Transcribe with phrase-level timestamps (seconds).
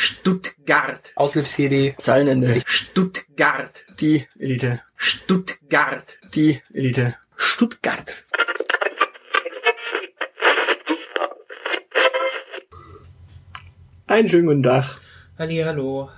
[0.00, 1.12] Stuttgart.
[1.16, 1.96] Aushilfs-CD.
[1.98, 2.62] Zeilenende.
[2.64, 3.84] Stuttgart.
[3.98, 4.80] Die Elite.
[4.94, 6.18] Stuttgart.
[6.36, 7.16] Die Elite.
[7.34, 8.14] Stuttgart.
[14.06, 15.00] Einen schönen guten Tag.
[15.36, 16.10] Halli, hallo.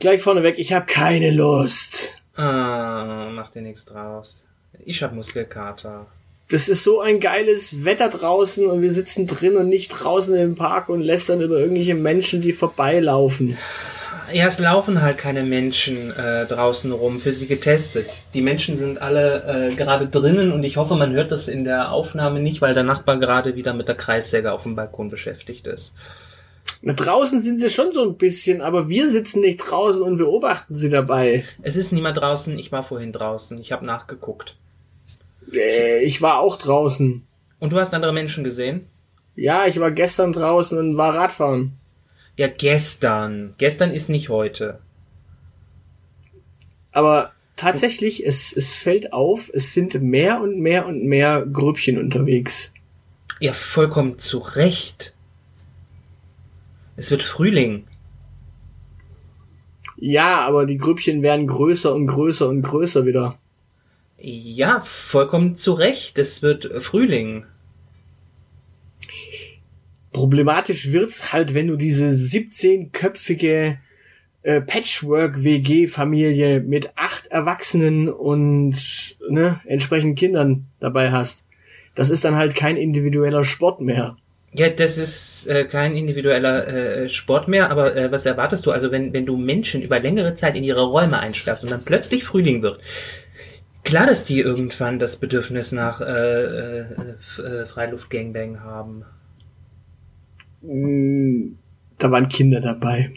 [0.00, 2.20] Gleich vorneweg, ich habe keine Lust.
[2.34, 4.44] Ah, mach dir nichts draus.
[4.80, 6.08] Ich hab Muskelkater.
[6.52, 10.54] Das ist so ein geiles Wetter draußen und wir sitzen drin und nicht draußen im
[10.54, 13.56] Park und lästern über irgendwelche Menschen, die vorbeilaufen.
[14.34, 18.06] Ja, es laufen halt keine Menschen äh, draußen rum, für sie getestet.
[18.34, 21.90] Die Menschen sind alle äh, gerade drinnen und ich hoffe, man hört das in der
[21.90, 25.94] Aufnahme nicht, weil der Nachbar gerade wieder mit der Kreissäge auf dem Balkon beschäftigt ist.
[26.82, 30.74] Na, draußen sind sie schon so ein bisschen, aber wir sitzen nicht draußen und beobachten
[30.74, 31.44] sie dabei.
[31.62, 34.56] Es ist niemand draußen, ich war vorhin draußen, ich habe nachgeguckt.
[35.52, 37.26] Äh, ich war auch draußen.
[37.58, 38.86] Und du hast andere Menschen gesehen?
[39.34, 41.78] Ja, ich war gestern draußen und war Radfahren.
[42.36, 43.54] Ja, gestern.
[43.58, 44.80] Gestern ist nicht heute.
[46.92, 52.72] Aber tatsächlich, es, es fällt auf, es sind mehr und mehr und mehr Grüppchen unterwegs.
[53.40, 55.14] Ja, vollkommen zu Recht.
[56.96, 57.84] Es wird Frühling.
[59.96, 63.38] Ja, aber die Grüppchen werden größer und größer und größer wieder.
[64.24, 66.16] Ja, vollkommen zu Recht.
[66.16, 67.44] Es wird Frühling.
[70.12, 73.78] Problematisch wird's halt, wenn du diese 17-köpfige
[74.42, 78.76] äh, Patchwork-WG-Familie mit acht Erwachsenen und
[79.28, 81.44] ne, entsprechend Kindern dabei hast.
[81.96, 84.16] Das ist dann halt kein individueller Sport mehr.
[84.54, 88.70] Ja, das ist äh, kein individueller äh, Sport mehr, aber äh, was erwartest du?
[88.70, 92.22] Also wenn, wenn du Menschen über längere Zeit in ihre Räume einsperrst und dann plötzlich
[92.22, 92.78] Frühling wird,
[93.92, 96.84] klar, dass die irgendwann das Bedürfnis nach äh, äh,
[97.42, 99.04] äh, Freiluft-Gangbang haben.
[100.62, 101.58] Mm,
[101.98, 103.12] Da waren Kinder dabei.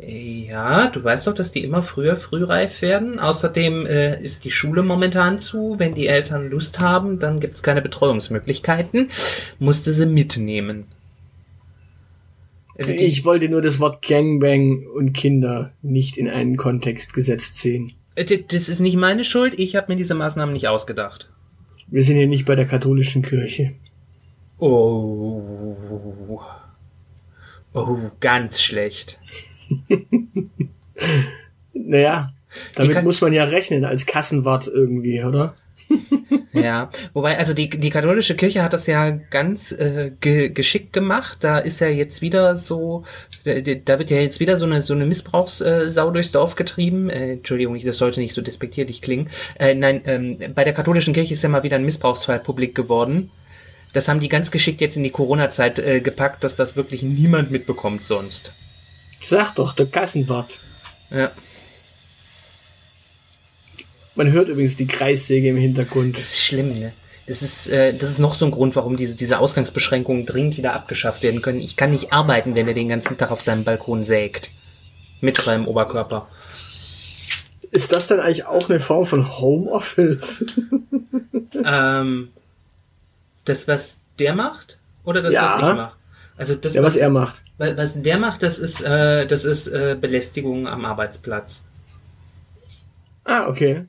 [0.00, 3.20] Ja, du weißt doch, dass die immer früher frühreif werden.
[3.20, 5.76] Außerdem äh, ist die Schule momentan zu.
[5.78, 9.10] Wenn die Eltern Lust haben, dann gibt es keine Betreuungsmöglichkeiten.
[9.60, 10.86] Musste sie mitnehmen.
[12.76, 17.92] Also Ich wollte nur das Wort Gangbang und Kinder nicht in einen Kontext gesetzt sehen.
[18.14, 19.58] Äh, das ist nicht meine Schuld.
[19.58, 21.28] Ich habe mir diese Maßnahmen nicht ausgedacht.
[21.88, 23.74] Wir sind hier nicht bei der katholischen Kirche.
[24.58, 26.40] Oh.
[27.72, 29.18] Oh, ganz schlecht.
[31.74, 32.32] Naja,
[32.76, 35.54] damit muss man ja rechnen als Kassenwart irgendwie, oder?
[36.54, 41.38] Ja, wobei, also die, die katholische Kirche hat das ja ganz äh, ge geschickt gemacht.
[41.40, 43.04] Da ist ja jetzt wieder so,
[43.44, 47.10] da wird ja jetzt wieder so eine so eine Missbrauchssau durchs Dorf getrieben.
[47.10, 49.28] Äh, Entschuldigung, ich- das sollte nicht so despektierlich klingen.
[49.58, 53.30] Äh, nein, ähm, bei der katholischen Kirche ist ja mal wieder ein Missbrauchsfall publik geworden.
[53.92, 57.50] Das haben die ganz geschickt jetzt in die Corona-Zeit äh, gepackt, dass das wirklich niemand
[57.50, 58.52] mitbekommt sonst.
[59.24, 60.58] Sag doch, der Kassenwart.
[61.10, 61.30] Ja,
[64.14, 66.16] Man hört übrigens die Kreissäge im Hintergrund.
[66.16, 66.92] das ist schlimm, ne?
[67.26, 70.74] Das ist, äh, das ist noch so ein Grund, warum diese, diese Ausgangsbeschränkungen dringend wieder
[70.74, 71.60] abgeschafft werden können.
[71.60, 74.50] Ich kann nicht arbeiten, wenn er den ganzen Tag auf seinem Balkon sägt.
[75.22, 76.28] Mit freiem Oberkörper.
[77.70, 80.44] Ist das dann eigentlich auch eine Form von Homeoffice?
[81.64, 82.28] ähm,
[83.46, 84.78] das, was der macht?
[85.04, 85.44] Oder das, Ja.
[85.44, 85.92] was ich mache?
[86.36, 87.42] Also das, Ja, was er macht.
[87.58, 91.62] wa- was der macht, das ist, äh, das ist äh, Belästigung am Arbeitsplatz.
[93.24, 93.84] Ah, okay.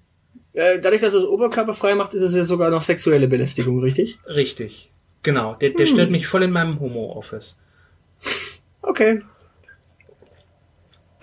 [0.56, 3.82] Äh, dadurch, dass er das Oberkörper frei macht, ist es ja sogar noch sexuelle Belästigung,
[3.82, 4.20] richtig?
[4.26, 4.90] Richtig.
[5.22, 5.56] Genau.
[5.56, 7.58] Der, der stört mich voll in meinem Homo-Office.
[8.82, 9.22] Okay.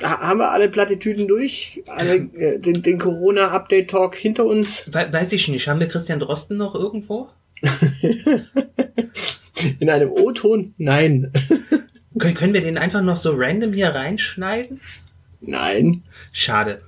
[0.02, 1.82] Ha haben wir alle Plattitüden durch?
[1.86, 4.84] Alle, äh, den den Corona-Update-Talk hinter uns?
[4.92, 5.66] We weiß ich nicht.
[5.68, 7.28] Haben wir Christian Drosten noch irgendwo?
[9.78, 10.74] In einem O-Ton?
[10.76, 11.32] Nein.
[12.18, 14.80] Können wir den einfach noch so random hier reinschneiden?
[15.40, 16.02] Nein.
[16.32, 16.82] Schade.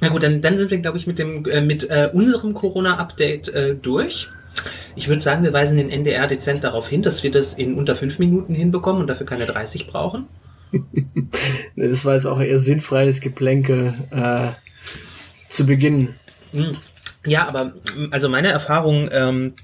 [0.00, 3.48] Na gut, dann, dann sind wir, glaube ich, mit dem äh, mit äh, unserem Corona-Update
[3.48, 4.28] äh, durch.
[4.96, 7.94] Ich würde sagen, wir weisen den NDR dezent darauf hin, dass wir das in unter
[7.94, 10.26] fünf Minuten hinbekommen und dafür keine 30 brauchen.
[11.76, 14.48] Das war jetzt auch eher sinnfreies Geplänkel äh,
[15.48, 16.14] zu Beginn.
[16.50, 16.76] Hm.
[17.24, 17.72] Ja, aber
[18.10, 19.54] also meine Erfahrung ähm,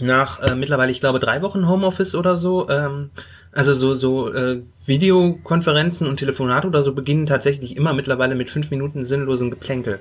[0.00, 3.10] nach äh, mittlerweile, ich glaube, drei Wochen Homeoffice oder so, ähm,
[3.52, 8.70] also so, so äh, Videokonferenzen und Telefonate oder so beginnen tatsächlich immer mittlerweile mit fünf
[8.70, 10.00] Minuten sinnlosem Geplänkel.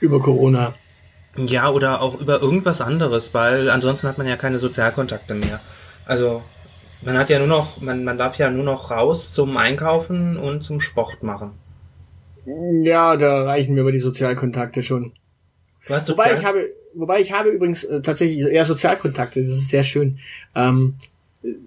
[0.00, 0.74] Über Corona.
[1.36, 5.60] Ja, oder auch über irgendwas anderes, weil ansonsten hat man ja keine Sozialkontakte mehr.
[6.06, 6.42] Also
[7.02, 10.62] man hat ja nur noch, man, man darf ja nur noch raus zum Einkaufen und
[10.62, 11.52] zum Sport machen.
[12.82, 15.12] Ja, da reichen mir aber die Sozialkontakte schon.
[15.86, 19.54] Du hast Wobei Sozial ich habe, wobei ich habe übrigens äh, tatsächlich eher Sozialkontakte, das
[19.54, 20.18] ist sehr schön.
[20.54, 20.94] Ähm,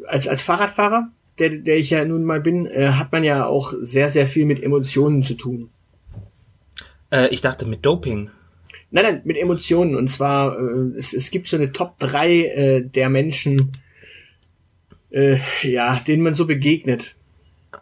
[0.08, 1.10] als, als Fahrradfahrer,
[1.40, 4.46] der, der ich ja nun mal bin, äh, hat man ja auch sehr, sehr viel
[4.46, 5.70] mit Emotionen zu tun.
[7.12, 8.30] äh, ich dachte mit Doping.
[8.90, 9.96] Nein, nein, mit Emotionen.
[9.96, 13.72] Und zwar, äh, es, es gibt so eine Top 3 äh, der Menschen,
[15.12, 17.16] äh, ja, denen man so begegnet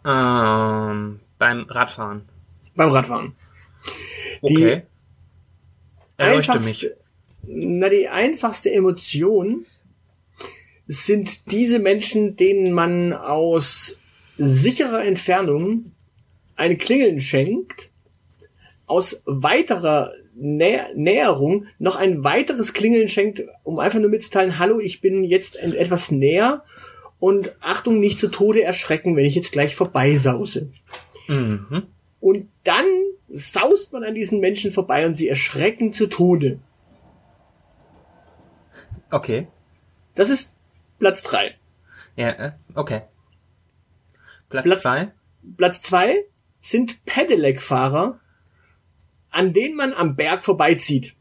[0.04, 2.22] Ähm, beim Radfahren.
[2.74, 3.34] beim Radfahren.
[4.42, 4.82] Okay.
[6.16, 6.90] Erleuchte mich.
[7.48, 9.66] Na, die einfachste Emotion
[10.86, 13.98] sind diese Menschen, denen man aus
[14.38, 15.92] sicherer Entfernung
[16.54, 17.90] eine Klingeln schenkt,
[18.86, 25.00] aus weiterer Nä Näherung noch ein weiteres Klingeln schenkt, um einfach nur mitzuteilen, hallo, ich
[25.00, 26.62] bin jetzt etwas näher
[27.18, 30.70] und Achtung, nicht zu Tode erschrecken, wenn ich jetzt gleich vorbeisause.
[31.26, 31.84] Mhm.
[32.20, 32.86] Und dann
[33.28, 36.58] saust man an diesen Menschen vorbei und sie erschrecken zu Tode.
[39.10, 39.48] Okay.
[40.14, 40.55] Das ist
[40.98, 41.54] Platz drei.
[42.16, 43.02] Ja, äh, okay.
[44.48, 45.12] Platz Platz- zwei.
[45.56, 46.24] Platz zwei
[46.60, 48.18] sind Pedelec-Fahrer,
[49.30, 51.14] an denen man am Berg vorbeizieht.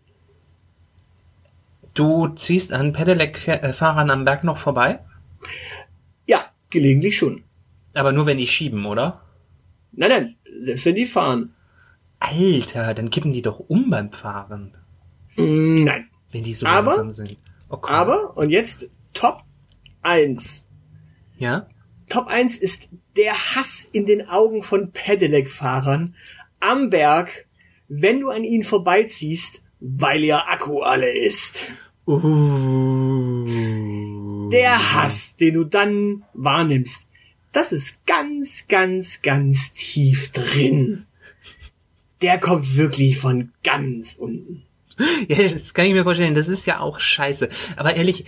[1.93, 4.99] Du ziehst an Pedelec-Fahrern am Berg noch vorbei?
[6.25, 7.43] Ja, gelegentlich schon.
[7.93, 9.21] Aber nur wenn die schieben, oder?
[9.93, 11.53] Nein, nein, selbst wenn die fahren.
[12.19, 14.75] Alter, dann kippen die doch um beim Fahren,
[15.37, 16.09] Mm, Nein.
[16.31, 17.37] wenn die so Aber- langsam sind.
[17.69, 17.91] Okay.
[17.91, 19.43] Aber, und jetzt Top
[20.05, 20.67] 1.
[21.37, 21.67] Ja?
[22.09, 26.15] Top 1 ist der Hass in den Augen von Pedelec-Fahrern
[26.59, 27.47] am Berg,
[27.87, 31.71] wenn du an ihnen vorbeiziehst, weil ihr Akku alle ist.
[32.07, 33.45] Uh.
[34.51, 37.07] Der Hass, den du dann wahrnimmst,
[37.51, 41.05] das ist ganz, ganz, ganz tief drin.
[42.21, 44.63] Der kommt wirklich von ganz unten.
[45.27, 46.35] Ja, das kann ich mir vorstellen.
[46.35, 47.49] Das ist ja auch scheiße.
[47.75, 48.23] Aber ehrlich,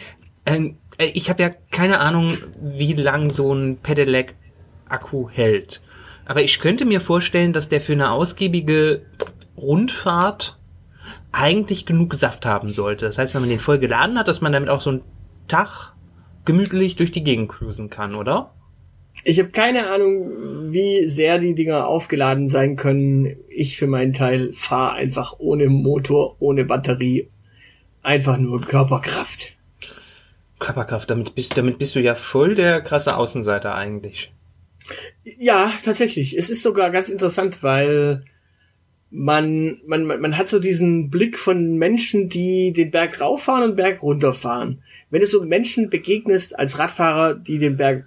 [0.46, 5.82] ähm, äh, ich habe ja keine Ahnung, wie lang so ein Pedelec-Akku hält.
[6.26, 9.04] Aber ich könnte mir vorstellen, dass der für eine ausgiebige
[9.56, 10.58] Rundfahrt
[11.32, 13.06] eigentlich genug Saft haben sollte.
[13.06, 15.04] Das heißt, wenn man den voll geladen hat, dass man damit auch so einen
[15.48, 15.94] Tag
[16.46, 18.54] gemütlich durch die Gegend cruisen kann, oder?
[19.24, 23.36] Ich habe keine Ahnung, wie sehr die Dinger aufgeladen sein können.
[23.50, 27.30] Ich für meinen Teil fahre einfach ohne Motor, ohne Batterie,
[28.04, 29.57] einfach nur Körperkraft.
[30.60, 34.32] Körperkraft, damit bist, damit bist du ja voll der krasse Außenseiter eigentlich.
[35.24, 36.38] Ja, tatsächlich.
[36.38, 38.24] Es ist sogar ganz interessant, weil
[39.10, 43.76] man, man, man hat so diesen Blick von Menschen, die den Berg rauffahren und den
[43.78, 44.82] Berg runterfahren.
[45.10, 48.06] Wenn du so Menschen begegnest als Radfahrer, die den Berg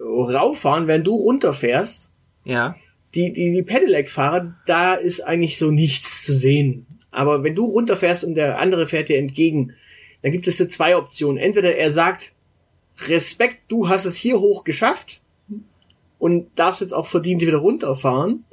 [0.00, 2.10] rauffahren, während du runterfährst,
[2.44, 2.74] Ja.
[3.14, 6.86] die, die, die Pedelec-Fahrer, da ist eigentlich so nichts zu sehen.
[7.10, 9.74] Aber wenn du runterfährst und der andere fährt dir entgegen,
[10.22, 11.36] dann gibt es so zwei Optionen.
[11.36, 12.32] Entweder er sagt,
[13.06, 15.20] Respekt, du hast es hier hoch geschafft
[16.18, 18.44] und darfst jetzt auch verdient wieder runterfahren.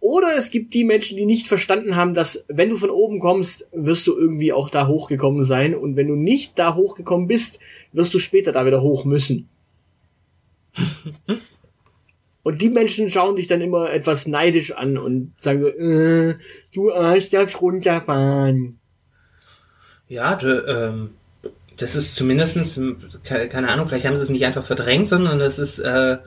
[0.00, 3.68] Oder es gibt die Menschen, die nicht verstanden haben, dass wenn du von oben kommst,
[3.72, 5.74] wirst du irgendwie auch da hochgekommen sein.
[5.74, 7.60] Und wenn du nicht da hochgekommen bist,
[7.92, 9.48] wirst du später da wieder hoch müssen.
[12.46, 16.36] Und die Menschen schauen dich dann immer etwas neidisch an und sagen so, äh,
[16.72, 18.75] du Arsch darfst runterfahren.
[20.08, 21.14] Ja, du, ähm,
[21.76, 22.80] das ist zumindestens
[23.24, 26.18] ke- keine Ahnung, vielleicht haben sie es nicht einfach verdrängt, sondern es ist äh,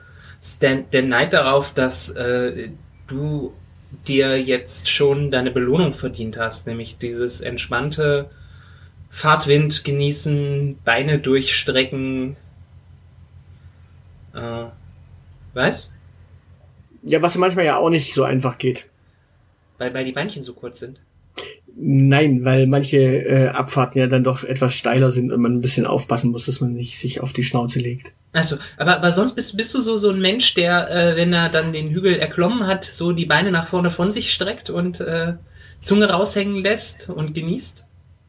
[0.60, 2.70] der, der Neid darauf, dass äh,
[3.08, 3.52] du
[4.06, 8.30] dir jetzt schon deine Belohnung verdient hast, nämlich dieses entspannte
[9.10, 12.36] Fahrtwind genießen, Beine durchstrecken.
[14.34, 14.66] Äh,
[15.54, 15.90] weißt?
[17.02, 18.88] Ja, was manchmal ja auch nicht so einfach geht.
[19.78, 21.00] Weil, weil die Beinchen so kurz sind.
[21.82, 25.86] Nein, weil manche äh, Abfahrten ja dann doch etwas steiler sind und man ein bisschen
[25.86, 28.12] aufpassen muss, dass man nicht sich auf die Schnauze legt.
[28.32, 31.48] Achso, aber, aber sonst bist, bist du so, so ein Mensch, der, äh, wenn er
[31.48, 35.34] dann den Hügel erklommen hat, so die Beine nach vorne von sich streckt und äh,
[35.82, 37.86] Zunge raushängen lässt und genießt?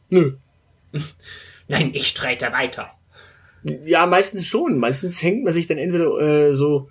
[0.09, 0.33] Nö.
[1.67, 2.91] Nein, ich streite weiter.
[3.85, 4.77] Ja, meistens schon.
[4.77, 6.89] Meistens hängt man sich dann entweder äh, so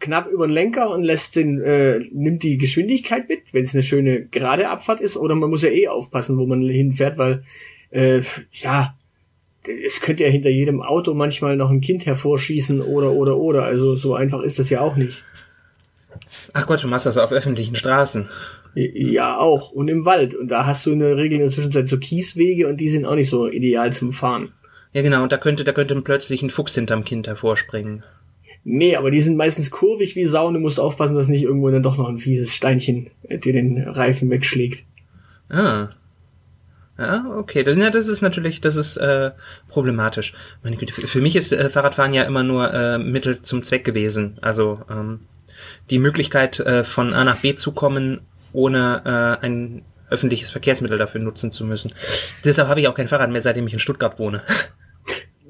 [0.00, 3.82] knapp über den Lenker und lässt den, äh, nimmt die Geschwindigkeit mit, wenn es eine
[3.82, 7.44] schöne gerade Abfahrt ist, oder man muss ja eh aufpassen, wo man hinfährt, weil
[7.90, 8.94] äh, ja,
[9.84, 13.64] es könnte ja hinter jedem Auto manchmal noch ein Kind hervorschießen oder oder oder.
[13.64, 15.24] Also so einfach ist das ja auch nicht.
[16.52, 18.28] Ach Gott, du machst das auf öffentlichen Straßen.
[18.74, 19.72] Ja, auch.
[19.72, 20.34] Und im Wald.
[20.34, 23.04] Und da hast du in der Regel in der Zwischenzeit so Kieswege und die sind
[23.04, 24.52] auch nicht so ideal zum Fahren.
[24.92, 25.22] Ja, genau.
[25.22, 28.04] Und da könnte, da könnte plötzlich ein Fuchs hinterm Kind hervorspringen.
[28.64, 31.70] Nee, aber die sind meistens kurvig wie Sau und du musst aufpassen, dass nicht irgendwo
[31.70, 34.84] dann doch noch ein fieses Steinchen äh, dir den Reifen wegschlägt.
[35.48, 35.90] Ah.
[36.98, 37.62] Ja, okay.
[37.62, 39.30] Das, ja, das ist natürlich, das ist äh,
[39.68, 40.34] problematisch.
[40.62, 44.36] Meine Güte, für, mich ist äh, Fahrradfahren ja immer nur äh, Mittel zum Zweck gewesen.
[44.42, 45.20] Also ähm,
[45.90, 48.22] die Möglichkeit, äh, von A nach B zu kommen,
[48.52, 49.02] ohne
[49.40, 51.92] äh, ein öffentliches Verkehrsmittel dafür nutzen zu müssen.
[52.44, 54.42] Deshalb habe ich auch kein Fahrrad mehr, seitdem ich in Stuttgart wohne.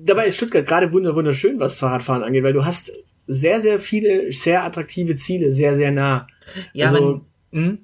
[0.09, 2.93] Dabei ist Stuttgart gerade wunderschön, was Fahrradfahren angeht, weil du hast
[3.27, 6.27] sehr, sehr viele, sehr attraktive Ziele, sehr, sehr nah.
[6.73, 7.21] Ja, also, aber,
[7.53, 7.79] hm?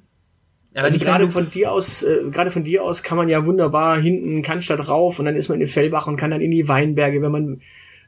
[0.74, 4.00] aber also gerade von dir aus, äh, gerade von dir aus kann man ja wunderbar
[4.00, 7.20] hinten Cannstatt rauf und dann ist man in Fellbach und kann dann in die Weinberge,
[7.20, 7.60] wenn man,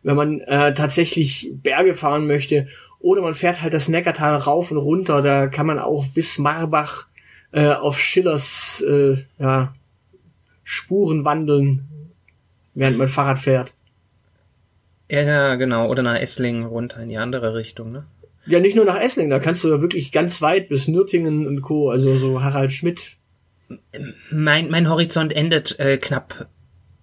[0.03, 2.69] wenn man äh, tatsächlich Berge fahren möchte.
[2.99, 7.07] Oder man fährt halt das Neckartal rauf und runter, da kann man auch bis Marbach
[7.53, 9.75] äh, auf Schillers äh, ja,
[10.65, 11.87] Spuren wandeln,
[12.75, 13.75] während man Fahrrad fährt.
[15.11, 15.89] Ja, genau.
[15.89, 18.07] Oder nach Esslingen runter in die andere Richtung, ne?
[18.47, 21.63] Ja, nicht nur nach Esslingen, da kannst du ja wirklich ganz weit bis Nürtingen und
[21.63, 23.17] Co., also so Harald Schmidt.
[24.31, 26.49] Mein, mein Horizont endet äh, knapp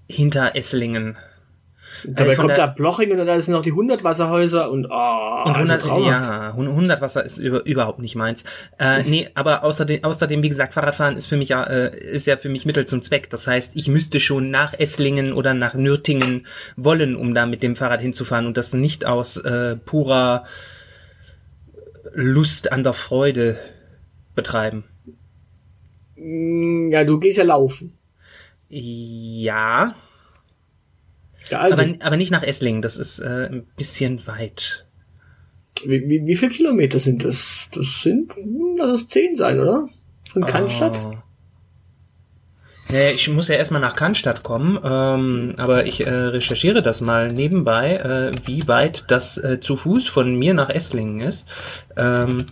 [0.07, 1.17] hinter Esslingen.
[2.05, 6.05] Dabei kommt da Bloching und da sind noch die Hundertwasserhäuser und oh, und 100, also
[6.05, 8.43] ja, Hundertwasser ist über, überhaupt nicht meins.
[8.79, 12.37] Äh, nee, aber außerdem, außerdem, wie gesagt, Fahrradfahren ist für mich ja, äh, ist ja
[12.37, 13.29] für mich Mittel zum Zweck.
[13.29, 16.45] Das heißt, ich müsste schon nach Esslingen oder nach Nürtingen
[16.75, 20.45] wollen, um da mit dem Fahrrad hinzufahren und das nicht aus äh, purer
[22.13, 23.57] Lust an der Freude
[24.35, 24.83] betreiben.
[26.15, 27.97] Ja, du gehst ja laufen.
[28.69, 29.95] Ja,
[31.53, 34.85] ja, also, aber, aber nicht nach Esslingen, das ist äh, ein bisschen weit.
[35.85, 37.67] Wie, wie, wie viele Kilometer sind das?
[37.73, 38.33] Das sind,
[38.77, 39.87] lass es zehn sein, oder?
[40.31, 40.93] Von Cannstatt?
[40.93, 41.17] Oh.
[42.89, 47.31] Nee, ich muss ja erstmal nach Cannstatt kommen, ähm, aber ich äh, recherchiere das mal
[47.31, 51.47] nebenbei, äh, wie weit das äh, zu Fuß von mir nach Esslingen ist.
[51.97, 52.45] Ähm,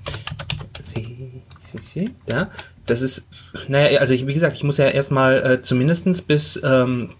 [0.81, 2.50] sie, sie, sie, ja,
[2.86, 3.27] das ist,
[3.67, 7.12] naja, also ich, wie gesagt, ich muss ja erstmal äh, zumindestens bis ähm,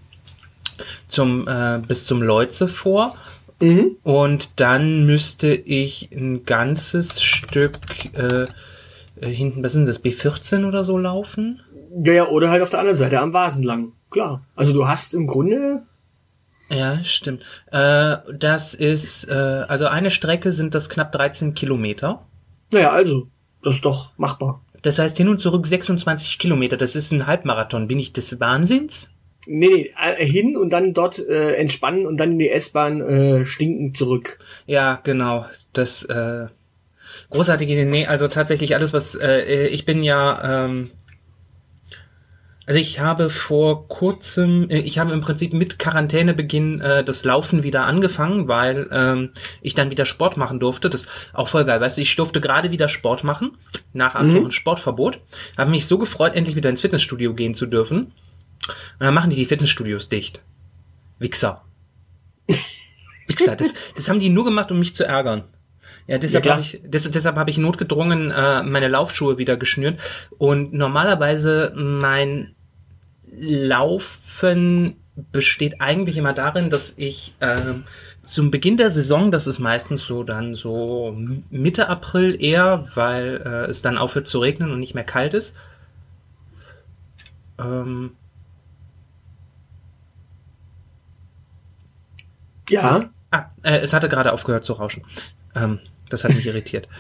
[1.12, 3.16] zum äh, bis zum Leutze vor.
[3.62, 3.98] Mhm.
[4.04, 7.78] Und dann müsste ich ein ganzes Stück
[8.14, 8.46] äh,
[9.20, 11.62] äh hinten, was sind das, B14 oder so laufen?
[12.04, 13.92] Ja, ja, oder halt auf der anderen Seite am Vasen lang.
[14.10, 14.46] Klar.
[14.56, 15.84] Also du hast im Grunde.
[16.70, 17.44] Ja, stimmt.
[17.72, 19.34] Äh, das ist, äh,
[19.68, 22.26] also eine Strecke sind das knapp 13 Kilometer.
[22.74, 23.28] Naja, also,
[23.62, 24.62] das ist doch machbar.
[24.82, 26.78] Das heißt hin und zurück 26 Kilometer.
[26.78, 27.88] Das ist ein Halbmarathon.
[27.88, 29.12] Bin ich des Wahnsinns?
[29.54, 33.46] Nee, nee, äh, hin und dann dort äh, entspannen und dann in die S-Bahn äh,
[33.46, 34.40] stinken zurück.
[34.66, 35.46] Ja, genau.
[35.74, 36.48] Das äh,
[37.30, 37.86] großartige Idee.
[37.86, 40.92] Nee, also tatsächlich alles, was äh, ich bin ja ähm,
[42.72, 47.64] also ich habe vor kurzem, äh, ich habe im Prinzip mit Quarantänebeginn äh, das Laufen
[47.64, 49.32] wieder angefangen, weil ähm,
[49.62, 50.90] ich dann wieder Sport machen durfte.
[50.90, 53.58] Das ist auch voll geil, weißt du, ich durfte gerade wieder Sport machen,
[53.92, 54.52] nach Anspruch mhm.
[54.52, 55.20] Sportverbot.
[55.58, 58.14] Habe mich so gefreut, endlich wieder ins Fitnessstudio gehen zu dürfen.
[58.68, 60.42] Und dann machen die die Fitnessstudios dicht.
[61.20, 61.64] Wichser.
[63.28, 65.44] Wichser, das, das haben die nur gemacht, um mich zu ärgern.
[66.08, 70.00] Ja, deshalb ja, habe ich, des, deshalb habe ich notgedrungen äh, meine Laufschuhe wieder geschnürt.
[70.38, 72.56] Und normalerweise mein
[73.32, 74.96] Laufen
[75.32, 77.58] besteht eigentlich immer darin, dass ich äh,
[78.24, 81.16] zum Beginn der Saison, das ist meistens so dann so
[81.50, 85.56] Mitte April eher, weil äh, es dann aufhört zu regnen und nicht mehr kalt ist.
[87.60, 88.12] Ähm,
[92.72, 93.10] Ja.
[93.32, 95.04] Ah, äh, es hatte gerade aufgehört zu rauschen.
[95.56, 96.88] Ähm, das hat mich irritiert.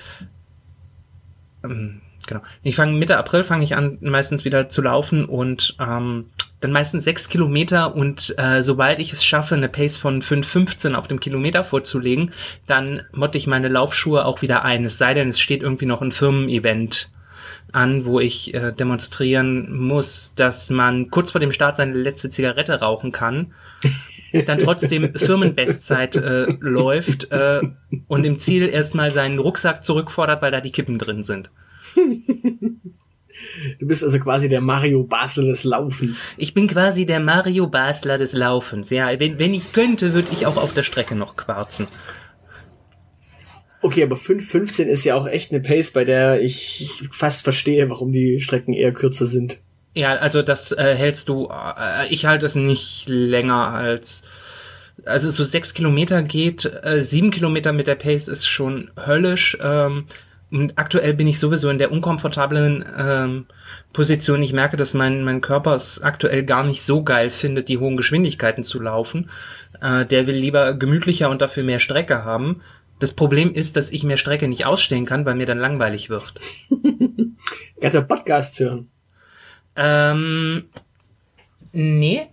[1.63, 2.41] Ähm, genau.
[2.63, 6.25] Ich fange Mitte April fange ich an, meistens wieder zu laufen und ähm,
[6.59, 11.07] dann meistens sechs Kilometer und äh, sobald ich es schaffe, eine Pace von 5,15 auf
[11.07, 12.33] dem Kilometer vorzulegen,
[12.65, 14.85] dann motte ich meine Laufschuhe auch wieder ein.
[14.85, 17.09] Es sei denn, es steht irgendwie noch ein Firmen-Event
[17.71, 22.79] an, wo ich äh, demonstrieren muss, dass man kurz vor dem Start seine letzte Zigarette
[22.79, 23.53] rauchen kann
[24.45, 27.61] dann trotzdem Firmenbestzeit äh, läuft äh,
[28.07, 31.51] und im Ziel erstmal seinen Rucksack zurückfordert, weil da die Kippen drin sind.
[33.79, 36.35] Du bist also quasi der Mario Basler des Laufens.
[36.37, 38.89] Ich bin quasi der Mario Basler des Laufens.
[38.89, 41.87] Ja, wenn, wenn ich könnte, würde ich auch auf der Strecke noch quarzen.
[43.81, 48.11] Okay, aber 5,15 ist ja auch echt eine Pace, bei der ich fast verstehe, warum
[48.11, 49.59] die Strecken eher kürzer sind.
[49.93, 54.23] Ja, also das äh, hältst du, äh, ich halte es nicht länger als,
[55.05, 59.57] also so sechs Kilometer geht, äh, sieben Kilometer mit der Pace ist schon höllisch.
[59.61, 60.05] Ähm,
[60.49, 63.45] und aktuell bin ich sowieso in der unkomfortablen ähm,
[63.93, 64.43] Position.
[64.43, 67.95] Ich merke, dass mein, mein Körper es aktuell gar nicht so geil findet, die hohen
[67.95, 69.29] Geschwindigkeiten zu laufen.
[69.81, 72.61] Äh, der will lieber gemütlicher und dafür mehr Strecke haben.
[72.99, 76.33] Das Problem ist, dass ich mehr Strecke nicht ausstehen kann, weil mir dann langweilig wird.
[77.81, 78.90] Ganzer Podcast hören.
[79.75, 80.65] Ähm,
[81.71, 82.27] nee,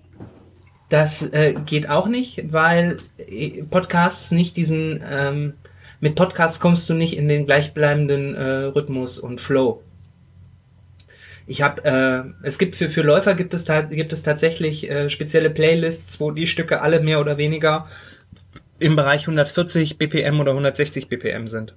[0.89, 5.55] das äh, geht auch nicht, weil äh, Podcasts nicht diesen, ähm,
[6.01, 9.83] mit Podcasts kommst du nicht in den gleichbleibenden äh, Rhythmus und Flow.
[11.47, 15.49] Ich habe, äh, es gibt für für Läufer gibt es gibt es tatsächlich äh, spezielle
[15.49, 17.89] Playlists, wo die Stücke alle mehr oder weniger
[18.79, 21.75] im Bereich 140 BPM oder 160 BPM sind.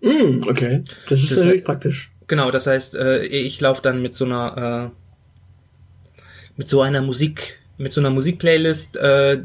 [0.00, 2.12] Mm, okay, das ist das natürlich praktisch.
[2.34, 7.60] Genau, das heißt, äh, ich laufe dann mit so einer äh, mit so einer Musik
[7.78, 9.44] mit so einer Musikplaylist, äh,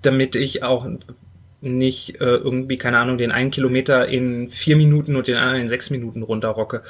[0.00, 0.88] damit ich auch
[1.60, 5.68] nicht äh, irgendwie keine Ahnung den einen Kilometer in vier Minuten und den anderen in
[5.68, 6.84] sechs Minuten runterrocke.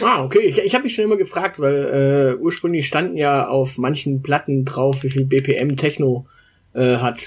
[0.00, 0.42] Ah, okay.
[0.44, 4.64] Ich, ich habe mich schon immer gefragt, weil äh, ursprünglich standen ja auf manchen Platten
[4.64, 6.28] drauf, wie viel BPM Techno
[6.72, 7.18] äh, hat.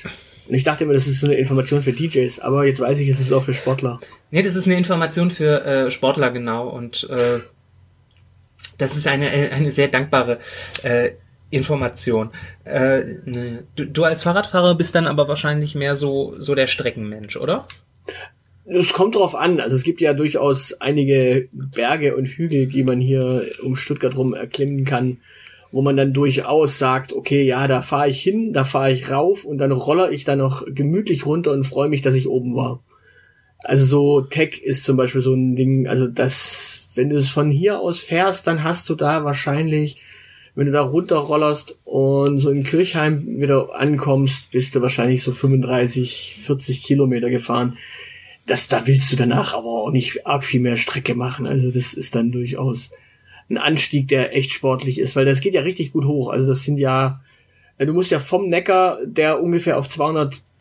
[0.48, 3.10] Und ich dachte immer, das ist so eine Information für DJs, aber jetzt weiß ich,
[3.10, 4.00] es ist auch für Sportler.
[4.36, 6.68] Nee, das ist eine Information für äh, Sportler, genau.
[6.68, 7.40] Und äh,
[8.78, 10.40] das ist eine, eine sehr dankbare
[10.84, 11.12] äh,
[11.52, 12.32] Information.
[12.66, 13.64] Äh, ne.
[13.78, 17.70] du, du als Fahrradfahrer bist dann aber wahrscheinlich mehr so, so der Streckenmensch, oder?
[18.66, 19.62] Es kommt drauf an.
[19.62, 24.34] Also es gibt ja durchaus einige Berge und Hügel, die man hier um Stuttgart rum
[24.34, 25.20] erklimmen kann,
[25.72, 29.46] wo man dann durchaus sagt, okay, ja, da fahre ich hin, da fahre ich rauf
[29.46, 32.82] und dann roller ich da noch gemütlich runter und freue mich, dass ich oben war.
[33.66, 37.52] Also so Tech ist zum Beispiel so ein Ding, also das, wenn du es von
[37.52, 40.02] hier aus fährst, dann hast du da wahrscheinlich,
[40.56, 46.38] wenn du da runterrollerst und so in Kirchheim wieder ankommst, bist du wahrscheinlich so 35,
[46.40, 47.78] 40 Kilometer gefahren
[48.46, 51.48] das, da willst du danach aber auch nicht arg viel mehr Strecke machen.
[51.48, 52.92] Also das ist dann durchaus
[53.50, 56.30] ein Anstieg, der echt sportlich ist, weil das geht ja richtig gut hoch.
[56.30, 57.22] Also das sind ja,
[57.78, 59.88] du musst ja vom Neckar, der ungefähr auf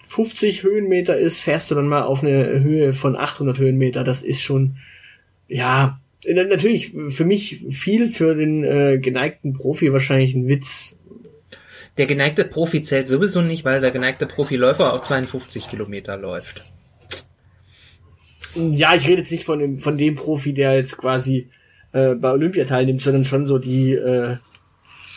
[0.09, 4.05] 250 Höhenmeter ist, fährst du dann mal auf eine Höhe von 800 Höhenmeter.
[4.05, 4.77] Das ist schon,
[5.49, 10.97] ja, natürlich für mich viel, für den äh, geneigten Profi wahrscheinlich ein Witz.
[11.97, 16.65] Der geneigte Profi zählt sowieso nicht, weil der geneigte Profiläufer auf 52 Kilometer läuft.
[18.55, 21.49] Ja, ich rede jetzt nicht von dem, von dem Profi, der jetzt quasi
[21.93, 24.37] äh, bei Olympia teilnimmt, sondern schon so die, äh,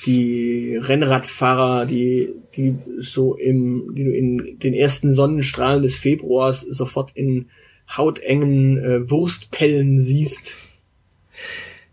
[0.07, 7.11] die Rennradfahrer, die, die so im, die du in den ersten Sonnenstrahlen des Februars sofort
[7.13, 7.49] in
[7.95, 10.55] hautengen äh, Wurstpellen siehst.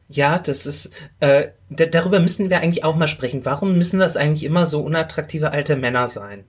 [0.09, 3.45] Ja, das ist, äh, darüber müssen wir eigentlich auch mal sprechen.
[3.45, 6.45] Warum müssen das eigentlich immer so unattraktive alte Männer sein?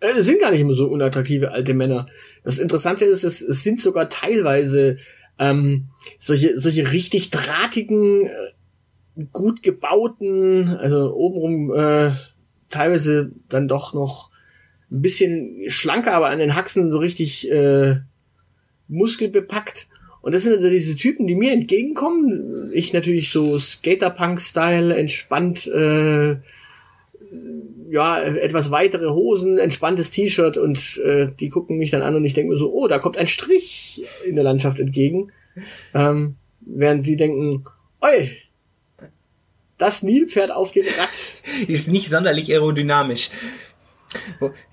[0.00, 2.08] Äh, es sind gar nicht immer so unattraktive alte Männer.
[2.44, 4.98] Das Interessante ist, es, es sind sogar teilweise
[5.38, 8.30] ähm, solche, solche richtig drahtigen, äh,
[9.32, 12.12] gut gebauten, also obenrum äh,
[12.70, 14.30] teilweise dann doch noch
[14.90, 17.96] ein bisschen schlanker, aber an den Haxen so richtig äh,
[18.88, 19.88] muskelbepackt.
[20.20, 22.70] Und das sind also diese Typen, die mir entgegenkommen.
[22.72, 26.36] Ich natürlich so Skaterpunk-Style, entspannt äh,
[27.90, 32.34] ja, etwas weitere Hosen, entspanntes T-Shirt und äh, die gucken mich dann an und ich
[32.34, 35.32] denke mir so, oh, da kommt ein Strich in der Landschaft entgegen.
[35.94, 37.64] Ähm, während die denken,
[38.00, 38.30] oi,
[39.78, 41.08] das Nilpferd auf dem Rad.
[41.68, 43.30] Ist nicht sonderlich aerodynamisch.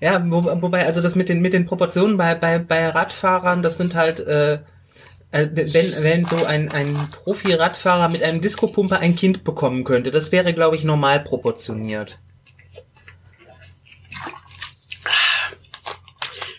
[0.00, 3.76] Ja, wo, wobei, also das mit den, mit den Proportionen bei, bei, bei Radfahrern, das
[3.76, 4.54] sind halt, äh,
[5.30, 10.32] äh wenn, wenn so ein, ein Profi-Radfahrer mit einem Disco-Pumper ein Kind bekommen könnte, das
[10.32, 12.18] wäre, glaube ich, normal proportioniert.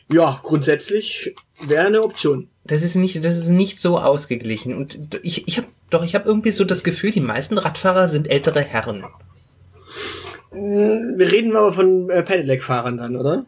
[0.10, 2.50] Ja, grundsätzlich wäre eine Option.
[2.67, 4.75] Das ist nicht, das ist nicht so ausgeglichen.
[4.75, 8.30] Und ich, ich habe doch, ich habe irgendwie so das Gefühl, die meisten Radfahrer sind
[8.30, 9.06] ältere Herren.
[10.51, 13.45] Wir reden aber von äh, Pedelec-Fahrern dann, oder?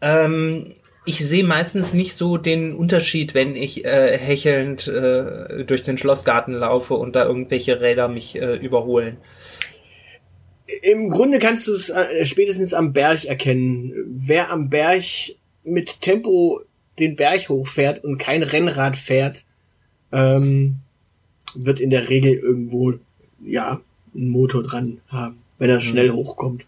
[0.00, 0.74] Ähm,
[1.04, 6.54] ich sehe meistens nicht so den Unterschied, wenn ich äh, hechelnd äh, durch den Schlossgarten
[6.54, 9.18] laufe und da irgendwelche Räder mich äh, überholen
[10.82, 13.92] im Grunde kannst du es äh, spätestens am Berg erkennen.
[14.06, 15.02] Wer am Berg
[15.64, 16.60] mit Tempo
[16.98, 19.44] den Berg hochfährt und kein Rennrad fährt,
[20.12, 20.76] ähm,
[21.54, 22.94] wird in der Regel irgendwo
[23.44, 23.80] ja
[24.14, 26.16] einen Motor dran haben, wenn er schnell mhm.
[26.16, 26.64] hochkommt.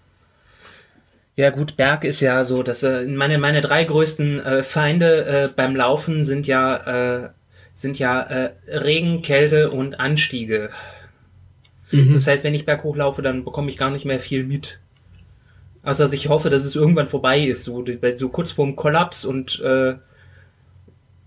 [1.37, 5.49] Ja gut, Berg ist ja so, dass äh, meine meine drei größten äh, Feinde äh,
[5.55, 7.29] beim Laufen sind ja äh,
[7.73, 10.71] sind ja äh, Regen, Kälte und Anstiege.
[11.91, 12.13] Mhm.
[12.13, 14.81] Das heißt, wenn ich berghoch laufe, dann bekomme ich gar nicht mehr viel mit.
[15.83, 17.85] Also dass ich hoffe, dass es irgendwann vorbei ist, so,
[18.17, 19.95] so kurz vorm Kollaps und äh,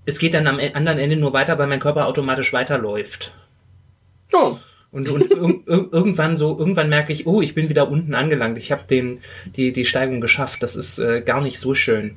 [0.06, 3.34] es geht dann am e-, anderen Ende nur weiter, weil mein Körper automatisch weiterläuft.
[4.32, 4.58] Oh.
[4.92, 8.60] Und, und ir irgendwann so, irgendwann merke ich, oh, ich bin wieder unten angelangt.
[8.60, 10.62] Ich habe den die die Steigung geschafft.
[10.62, 12.16] Das ist äh, gar nicht so schön.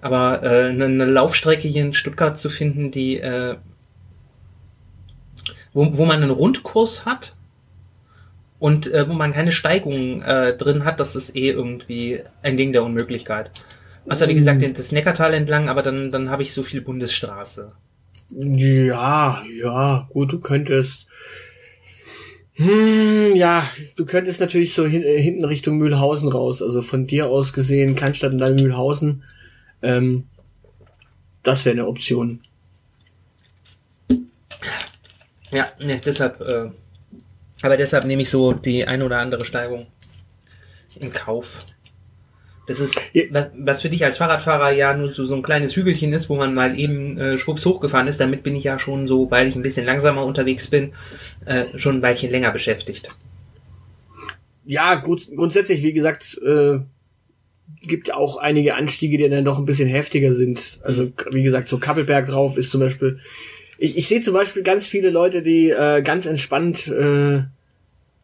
[0.00, 3.56] Aber äh, eine, eine Laufstrecke hier in Stuttgart zu finden, die äh,
[5.72, 7.36] wo, wo man einen Rundkurs hat
[8.58, 12.72] und äh, wo man keine Steigung äh, drin hat, das ist eh irgendwie ein Ding
[12.72, 13.50] der Unmöglichkeit.
[14.06, 17.72] Also wie gesagt, das Neckartal entlang, aber dann, dann habe ich so viel Bundesstraße.
[18.30, 21.06] Ja, ja, gut, du könntest
[22.60, 26.60] hm, ja, du könntest natürlich so hin, äh, hinten Richtung Mühlhausen raus.
[26.60, 29.24] Also von dir aus gesehen, Cannstatt und dann Mühlhausen.
[29.80, 30.26] Ähm,
[31.42, 32.42] das wäre eine Option.
[35.50, 36.70] Ja, ne, deshalb, äh,
[37.62, 39.86] aber deshalb nehme ich so die ein oder andere Steigung
[40.96, 41.64] in Kauf.
[42.70, 42.94] Das ist,
[43.30, 46.36] was, was für dich als Fahrradfahrer ja nur so, so ein kleines Hügelchen ist, wo
[46.36, 48.20] man mal eben äh, schwupps hochgefahren ist.
[48.20, 50.92] Damit bin ich ja schon so, weil ich ein bisschen langsamer unterwegs bin,
[51.46, 53.08] äh, schon ein Weilchen länger beschäftigt.
[54.64, 56.78] Ja, gut, grundsätzlich, wie gesagt, äh,
[57.82, 60.78] gibt auch einige Anstiege, die dann doch ein bisschen heftiger sind.
[60.84, 63.18] Also, wie gesagt, so Kappelberg rauf ist zum Beispiel.
[63.78, 67.42] Ich, ich sehe zum Beispiel ganz viele Leute, die äh, ganz entspannt äh,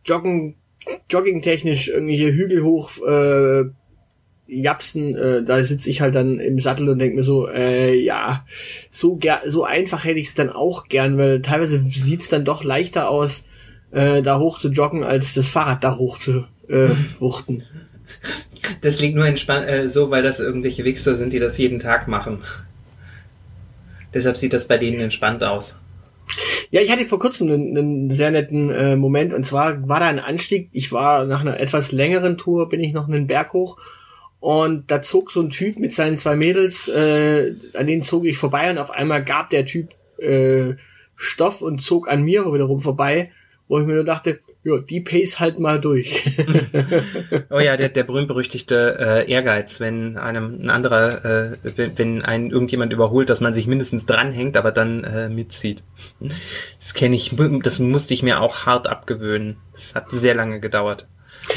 [0.04, 0.54] joggen,
[1.10, 3.64] joggingtechnisch irgendwelche Hügel hoch äh,
[4.48, 8.44] Japsen, äh, da sitze ich halt dann im Sattel und denke mir so, äh, ja,
[8.90, 12.62] so ger so einfach hätte ich es dann auch gern, weil teilweise sieht's dann doch
[12.62, 13.44] leichter aus,
[13.90, 17.64] äh, da hoch zu joggen, als das Fahrrad da hoch zu äh, wuchten.
[18.80, 22.38] Das liegt nur äh, so, weil das irgendwelche Wichser sind, die das jeden Tag machen.
[24.14, 25.78] Deshalb sieht das bei denen entspannt aus.
[26.70, 30.06] Ja, ich hatte vor kurzem einen, einen sehr netten äh, Moment und zwar war da
[30.06, 30.68] ein Anstieg.
[30.72, 33.76] Ich war nach einer etwas längeren Tour, bin ich noch einen Berg hoch
[34.46, 38.38] und da zog so ein Typ mit seinen zwei Mädels, äh, an denen zog ich
[38.38, 40.74] vorbei und auf einmal gab der Typ äh,
[41.16, 43.32] Stoff und zog an mir wiederum vorbei,
[43.66, 46.38] wo ich mir nur dachte, ja, die Pace halt mal durch.
[47.50, 52.52] oh ja, der, der berühmt-berüchtigte äh, Ehrgeiz, wenn einem ein anderer, äh, wenn, wenn einen
[52.52, 55.82] irgendjemand überholt, dass man sich mindestens dranhängt, aber dann äh, mitzieht.
[56.78, 59.56] Das kenne ich, das musste ich mir auch hart abgewöhnen.
[59.72, 61.08] Das hat sehr lange gedauert.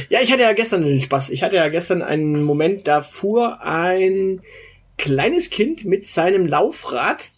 [0.09, 1.29] Ja, ich hatte ja gestern den Spaß.
[1.29, 4.41] Ich hatte ja gestern einen Moment, da fuhr ein
[4.97, 7.31] kleines Kind mit seinem Laufrad,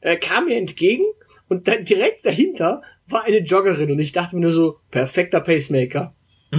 [0.00, 1.04] äh, kam mir entgegen
[1.48, 6.14] und dann direkt dahinter war eine Joggerin und ich dachte mir nur so, perfekter Pacemaker.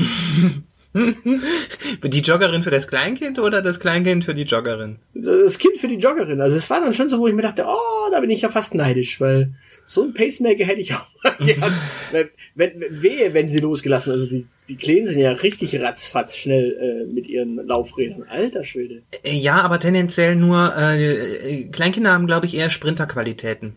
[0.94, 5.00] die Joggerin für das Kleinkind oder das Kleinkind für die Joggerin?
[5.13, 6.39] Das Kind für die Joggerin.
[6.39, 8.50] Also es war dann schon so, wo ich mir dachte, oh, da bin ich ja
[8.50, 9.54] fast neidisch, weil
[9.86, 11.74] so ein Pacemaker hätte ich auch mal gern.
[12.12, 14.12] wenn, wenn, wehe, wenn sie losgelassen.
[14.13, 18.24] Also die, die Kleinen sind ja richtig ratzfatz schnell äh, mit ihren Laufrädern.
[18.28, 19.04] Alter Schwede.
[19.24, 23.76] Ja, aber tendenziell nur, äh, Kleinkinder haben, glaube ich, eher Sprinterqualitäten.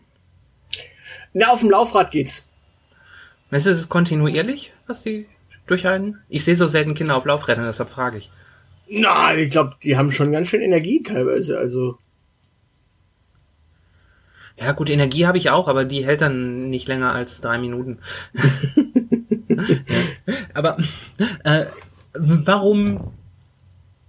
[1.33, 2.47] Na, auf dem Laufrad geht's.
[3.51, 5.27] Ist es kontinuierlich, was die
[5.67, 6.19] durchhalten?
[6.29, 8.31] Ich sehe so selten Kinder auf Laufrädern, deshalb frage ich.
[8.89, 11.57] Na, ich glaube, die haben schon ganz schön Energie teilweise.
[11.57, 11.99] Also
[14.59, 17.99] ja, gut, Energie habe ich auch, aber die hält dann nicht länger als drei Minuten.
[19.47, 19.63] ja.
[20.53, 20.77] Aber
[21.43, 21.65] äh,
[22.13, 23.11] warum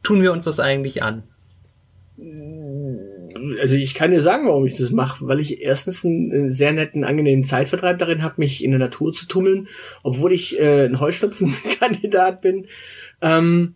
[0.03, 1.23] tun wir uns das eigentlich an?
[3.61, 7.05] Also ich kann dir sagen, warum ich das mache, weil ich erstens einen sehr netten,
[7.05, 9.69] angenehmen Zeitvertreib darin habe, mich in der Natur zu tummeln,
[10.03, 12.67] obwohl ich äh, ein Heuschnupfenkandidat bin.
[13.23, 13.75] Ähm,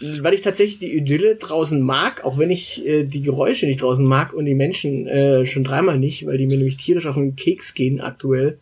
[0.00, 4.04] weil ich tatsächlich die Idylle draußen mag, auch wenn ich äh, die Geräusche nicht draußen
[4.04, 7.36] mag und die Menschen äh, schon dreimal nicht, weil die mir nämlich tierisch auf den
[7.36, 8.58] Keks gehen aktuell.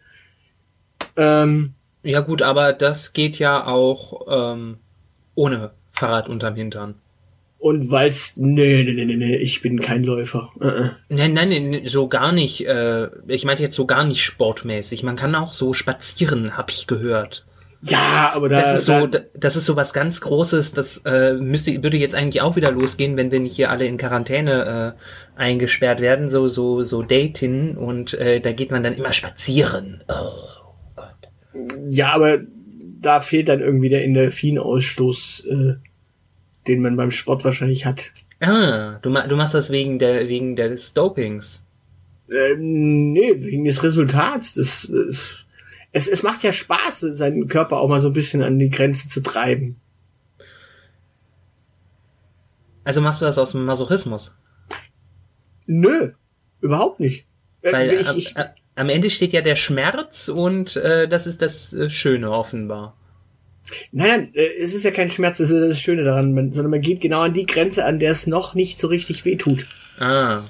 [1.16, 4.76] Ähm, ja gut, aber das geht ja auch ähm,
[5.34, 6.94] ohne Fahrrad unterm Hintern.
[7.58, 10.50] Und weil's, nee, nee, nee, nee, ich bin kein Läufer.
[10.56, 10.90] Uh -uh.
[11.08, 12.66] Nein, nein, nein, so gar nicht.
[12.66, 15.04] Äh, ich meinte jetzt so gar nicht sportmäßig.
[15.04, 17.46] Man kann auch so spazieren, hab ich gehört.
[17.84, 20.72] Ja, aber da, das ist so, da, das ist so was ganz Großes.
[20.72, 23.96] Das äh, müsste würde jetzt eigentlich auch wieder losgehen, wenn wir nicht hier alle in
[23.96, 24.96] Quarantäne
[25.36, 30.04] äh, eingesperrt werden, so so so Dating und äh, da geht man dann immer spazieren.
[30.08, 31.28] Oh Gott.
[31.90, 32.38] Ja, aber
[33.00, 35.74] da fehlt dann irgendwie der Endorphinausstoß, äh,
[36.68, 38.12] den man beim Sport wahrscheinlich hat.
[38.38, 41.64] Ah, du, du machst das wegen der wegen des Dopings.
[42.30, 44.54] Ähm, nee, wegen des Resultats.
[44.54, 45.41] Das, das
[45.92, 49.08] es, es macht ja Spaß, seinen Körper auch mal so ein bisschen an die Grenze
[49.08, 49.80] zu treiben.
[52.84, 54.34] Also machst du das aus dem Masochismus?
[55.66, 56.12] Nö,
[56.60, 57.26] überhaupt nicht.
[57.60, 61.42] Äh, Weil ich, ich, am, am Ende steht ja der Schmerz und äh, das ist
[61.42, 62.96] das äh, Schöne offenbar.
[63.92, 64.28] Äh,
[64.58, 67.34] es ist ja kein Schmerz, das ist das Schöne daran, sondern man geht genau an
[67.34, 69.66] die Grenze, an der es noch nicht so richtig wehtut.
[70.00, 70.42] Ah.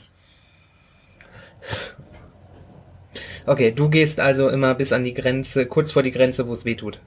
[3.46, 6.64] Okay, du gehst also immer bis an die Grenze, kurz vor die Grenze, wo es
[6.64, 7.00] wehtut.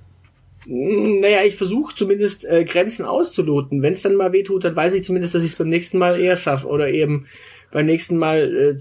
[0.65, 3.81] Hm, naja, ich versuche zumindest äh, Grenzen auszuloten.
[3.81, 6.19] Wenn es dann mal wehtut, dann weiß ich zumindest, dass ich es beim nächsten Mal
[6.19, 7.27] eher schaffe oder eben
[7.71, 8.77] beim nächsten Mal äh,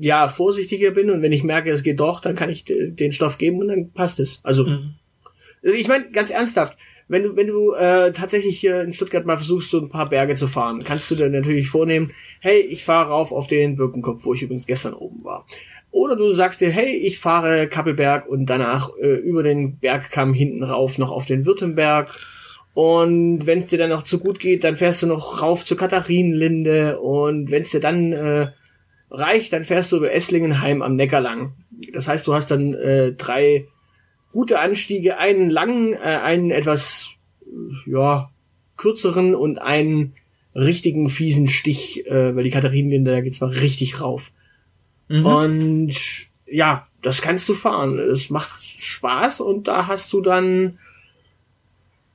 [0.00, 3.38] ja vorsichtiger bin und wenn ich merke, es geht doch, dann kann ich den Stoff
[3.38, 4.40] geben und dann passt es.
[4.42, 4.94] Also mhm.
[5.62, 9.70] ich meine ganz ernsthaft, wenn du wenn du äh, tatsächlich hier in Stuttgart mal versuchst,
[9.70, 13.32] so ein paar Berge zu fahren, kannst du dir natürlich vornehmen, hey, ich fahre rauf
[13.32, 15.46] auf den Birkenkopf, wo ich übrigens gestern oben war.
[15.90, 20.62] Oder du sagst dir, hey, ich fahre Kappelberg und danach äh, über den Bergkamm hinten
[20.62, 22.10] rauf noch auf den Württemberg.
[22.74, 25.76] Und wenn es dir dann noch zu gut geht, dann fährst du noch rauf zur
[25.76, 27.00] Katharinenlinde.
[27.00, 28.48] Und wenn es dir dann äh,
[29.10, 31.54] reicht, dann fährst du über Esslingenheim am Neckar lang.
[31.92, 33.66] Das heißt, du hast dann äh, drei
[34.30, 37.10] gute Anstiege, einen langen, äh, einen etwas
[37.86, 38.30] ja
[38.76, 40.14] kürzeren und einen
[40.54, 44.32] richtigen fiesen Stich, äh, weil die Katharinenlinde, da geht's mal richtig rauf.
[45.08, 45.26] Mhm.
[45.26, 45.94] Und
[46.46, 47.98] ja, das kannst du fahren.
[47.98, 50.78] Es macht Spaß und da hast du dann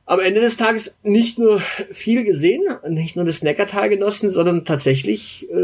[0.05, 5.49] am Ende des Tages nicht nur viel gesehen, nicht nur das Neckartal genossen, sondern tatsächlich
[5.49, 5.55] äh,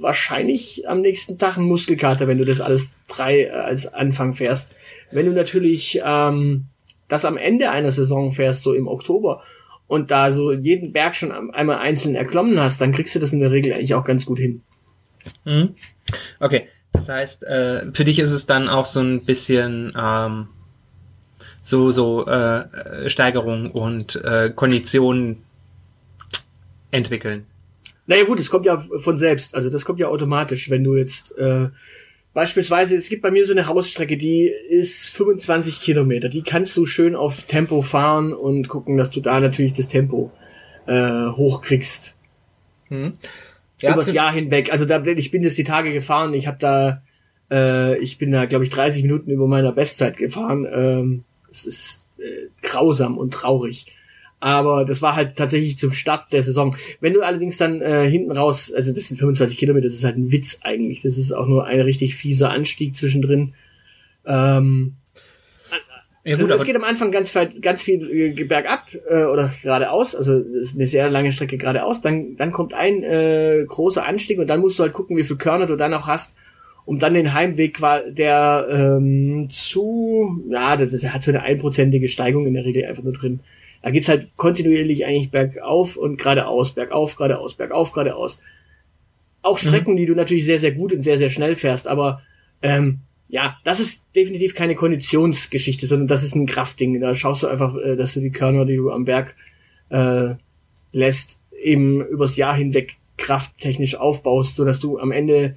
[0.00, 4.72] wahrscheinlich am nächsten Tag ein Muskelkater, wenn du das alles drei äh, als Anfang fährst.
[5.10, 6.66] Wenn du natürlich ähm,
[7.08, 9.42] das am Ende einer Saison fährst, so im Oktober,
[9.86, 13.40] und da so jeden Berg schon einmal einzeln erklommen hast, dann kriegst du das in
[13.40, 14.62] der Regel eigentlich auch ganz gut hin.
[15.44, 15.74] Mhm.
[16.40, 20.48] Okay, das heißt, äh, für dich ist es dann auch so ein bisschen ähm,
[21.60, 25.42] so so äh, Steigerung und äh, Kondition
[26.90, 27.46] entwickeln.
[28.06, 31.36] Naja gut, es kommt ja von selbst, also das kommt ja automatisch, wenn du jetzt
[31.36, 31.68] äh,
[32.32, 36.86] beispielsweise, es gibt bei mir so eine Hausstrecke, die ist 25 Kilometer, die kannst du
[36.86, 40.30] schön auf Tempo fahren und gucken, dass du da natürlich das Tempo
[40.86, 42.16] äh, hochkriegst.
[42.88, 43.14] Hm
[43.82, 44.72] ja, übers Jahr hinweg.
[44.72, 46.34] Also da, ich bin jetzt die Tage gefahren.
[46.34, 47.02] Ich habe da,
[47.50, 50.66] äh, ich bin da, glaube ich, 30 Minuten über meiner Bestzeit gefahren.
[50.72, 53.86] Ähm, es ist äh, grausam und traurig.
[54.40, 56.76] Aber das war halt tatsächlich zum Start der Saison.
[57.00, 60.18] Wenn du allerdings dann äh, hinten raus, also das sind 25 Kilometer, das ist halt
[60.18, 61.00] ein Witz eigentlich.
[61.00, 63.54] Das ist auch nur ein richtig fieser Anstieg zwischendrin.
[64.26, 64.96] Ähm,
[66.24, 70.16] ja, gut, das, es geht am Anfang ganz, ganz viel äh, bergab äh, oder geradeaus,
[70.16, 72.00] also es ist eine sehr lange Strecke geradeaus.
[72.00, 75.36] Dann, dann kommt ein äh, großer Anstieg und dann musst du halt gucken, wie viel
[75.36, 76.34] Körner du dann auch hast,
[76.86, 82.46] um dann den Heimweg, der ähm, zu, ja, das, das hat so eine einprozentige Steigung
[82.46, 83.40] in der Regel einfach nur drin.
[83.82, 88.40] Da geht's halt kontinuierlich eigentlich bergauf und geradeaus, bergauf, geradeaus, bergauf, geradeaus.
[89.42, 89.68] Auch mhm.
[89.68, 89.98] Strecken, mhm.
[89.98, 92.22] die du natürlich sehr, sehr gut und sehr, sehr schnell fährst, aber
[92.62, 97.00] ähm, ja, das ist definitiv keine Konditionsgeschichte, sondern das ist ein Kraftding.
[97.00, 99.34] Da schaust du einfach, äh, dass du die Körner, die du am Berg
[99.88, 100.34] äh,
[100.92, 105.56] lässt, eben übers Jahr hinweg krafttechnisch aufbaust, so dass du am Ende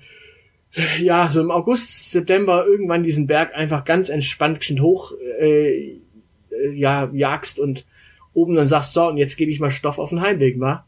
[0.99, 5.97] ja so im August, September irgendwann diesen Berg einfach ganz entspannt hoch äh,
[6.51, 7.85] äh, ja jagst und
[8.33, 10.85] oben dann sagst so und jetzt gebe ich mal Stoff auf den Heimweg, wa?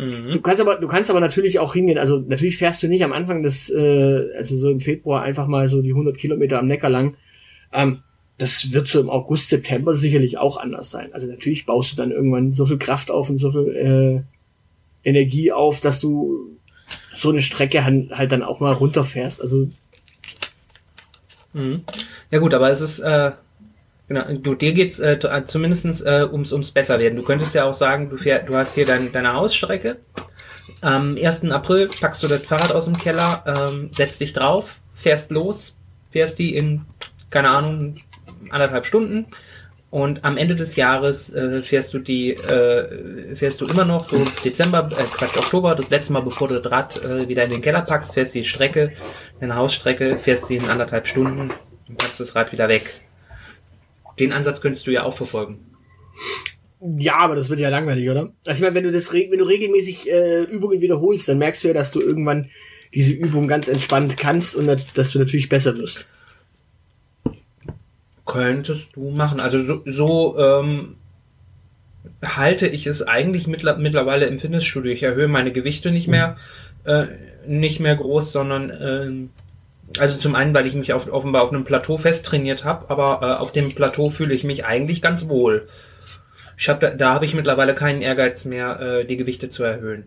[0.00, 0.32] Mhm.
[0.32, 1.98] Du kannst aber, du kannst aber natürlich auch hingehen.
[1.98, 5.68] Also natürlich fährst du nicht am Anfang des, äh, also so im Februar einfach mal
[5.68, 7.16] so die 100 Kilometer am Neckar lang.
[7.72, 8.02] Ähm,
[8.38, 11.12] das wird so im August, September sicherlich auch anders sein.
[11.12, 14.24] Also natürlich baust du dann irgendwann so viel Kraft auf und so viel
[15.04, 16.56] äh, Energie auf, dass du
[17.12, 19.42] so eine Strecke halt dann auch mal runterfährst.
[19.42, 19.68] Also
[21.52, 21.82] mhm.
[22.30, 23.32] ja gut, aber es ist äh,
[24.10, 27.14] Genau, du, dir geht's äh, äh zumindest äh, ums, ums besser werden.
[27.14, 29.98] Du könntest ja auch sagen, du, fähr, du hast hier dein, deine Hausstrecke.
[30.80, 31.48] Am 1.
[31.52, 35.76] April packst du das Fahrrad aus dem Keller, ähm, setzt dich drauf, fährst los,
[36.10, 36.86] fährst die in,
[37.30, 38.00] keine Ahnung,
[38.50, 39.26] anderthalb Stunden.
[39.90, 44.26] Und am Ende des Jahres äh, fährst du die, äh, fährst du immer noch so
[44.44, 47.62] Dezember, äh, Quatsch, Oktober, das letzte Mal, bevor du das Rad äh, wieder in den
[47.62, 48.92] Keller packst, fährst die Strecke,
[49.38, 51.52] deine Hausstrecke, fährst sie in anderthalb Stunden
[51.88, 53.04] und packst das Rad wieder weg
[54.20, 55.58] den Ansatz könntest du ja auch verfolgen.
[56.98, 58.32] Ja, aber das wird ja langweilig, oder?
[58.46, 61.68] Also ich meine, wenn du das wenn du regelmäßig äh, Übungen wiederholst, dann merkst du
[61.68, 62.48] ja, dass du irgendwann
[62.94, 66.06] diese Übung ganz entspannt kannst und dass du natürlich besser wirst.
[68.24, 69.40] Könntest du machen.
[69.40, 70.96] Also so, so ähm,
[72.24, 74.92] halte ich es eigentlich mittlerweile im Fitnessstudio.
[74.92, 76.36] Ich erhöhe meine Gewichte nicht mehr,
[76.84, 77.06] äh,
[77.46, 79.30] nicht mehr groß, sondern ähm,
[79.98, 83.20] also zum einen, weil ich mich auf, offenbar auf einem Plateau fest trainiert habe, aber
[83.22, 85.68] äh, auf dem Plateau fühle ich mich eigentlich ganz wohl.
[86.56, 90.06] Ich hab da, da habe ich mittlerweile keinen Ehrgeiz mehr, äh, die Gewichte zu erhöhen.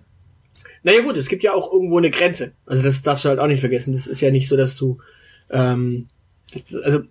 [0.83, 2.51] Naja gut, es gibt ja auch irgendwo eine Grenze.
[2.65, 3.93] Also das darfst du halt auch nicht vergessen.
[3.93, 4.99] Das ist ja nicht so, dass du
[5.49, 6.09] ähm,
[6.83, 7.01] also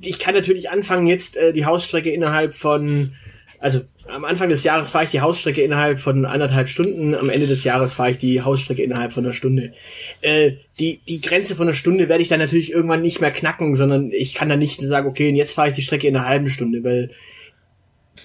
[0.00, 3.12] ich kann natürlich anfangen jetzt äh, die Hausstrecke innerhalb von
[3.58, 3.82] also
[4.12, 7.64] am Anfang des Jahres fahre ich die Hausstrecke innerhalb von anderthalb Stunden, am Ende des
[7.64, 9.72] Jahres fahre ich die Hausstrecke innerhalb von einer Stunde.
[10.20, 13.76] Äh, die, die Grenze von einer Stunde werde ich dann natürlich irgendwann nicht mehr knacken,
[13.76, 16.48] sondern ich kann dann nicht sagen, okay, jetzt fahre ich die Strecke in einer halben
[16.48, 17.10] Stunde, weil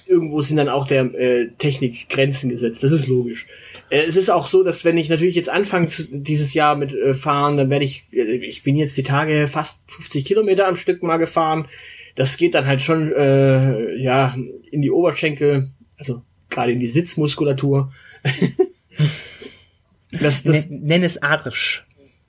[0.05, 2.83] irgendwo sind dann auch der äh, Technik Grenzen gesetzt.
[2.83, 3.47] Das ist logisch.
[3.89, 7.13] Äh, es ist auch so, dass wenn ich natürlich jetzt anfange dieses Jahr mit äh,
[7.13, 11.03] fahren, dann werde ich, äh, ich bin jetzt die Tage fast 50 Kilometer am Stück
[11.03, 11.67] mal gefahren.
[12.15, 14.35] Das geht dann halt schon, äh, ja,
[14.71, 17.91] in die Oberschenkel, also gerade in die Sitzmuskulatur.
[20.11, 21.85] das, das, Nenn es adrisch.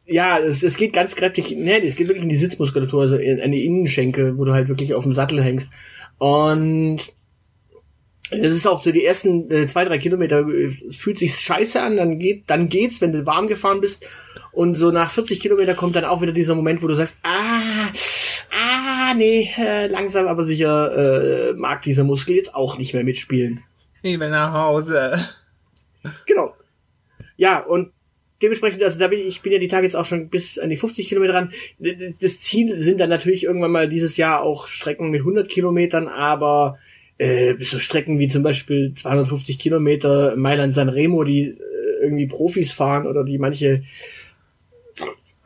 [0.06, 3.38] Ja, es, es geht ganz kräftig, ne, es geht wirklich in die Sitzmuskulatur, also in,
[3.38, 5.70] in die Innenschenkel, wo du halt wirklich auf dem Sattel hängst.
[6.16, 7.00] Und
[8.30, 11.96] das ist auch so die ersten äh, zwei, drei Kilometer äh, fühlt sich scheiße an,
[11.96, 14.04] dann geht, dann geht's, wenn du warm gefahren bist.
[14.52, 17.90] Und so nach 40 Kilometer kommt dann auch wieder dieser Moment, wo du sagst, ah,
[18.58, 23.62] ah, nee, äh, langsam aber sicher äh, mag dieser Muskel jetzt auch nicht mehr mitspielen.
[24.02, 25.18] Ich will nach Hause.
[26.26, 26.54] Genau.
[27.36, 27.92] Ja, und
[28.42, 30.70] dementsprechend, also da bin ich, ich bin ja die Tage jetzt auch schon bis an
[30.70, 31.52] die 50 Kilometer dran.
[31.78, 36.78] Das Ziel sind dann natürlich irgendwann mal dieses Jahr auch Strecken mit 100 Kilometern, aber
[37.18, 41.56] äh, so Strecken wie zum Beispiel 250 Kilometer Mailand-San Remo, die äh,
[42.02, 43.82] irgendwie Profis fahren oder die manche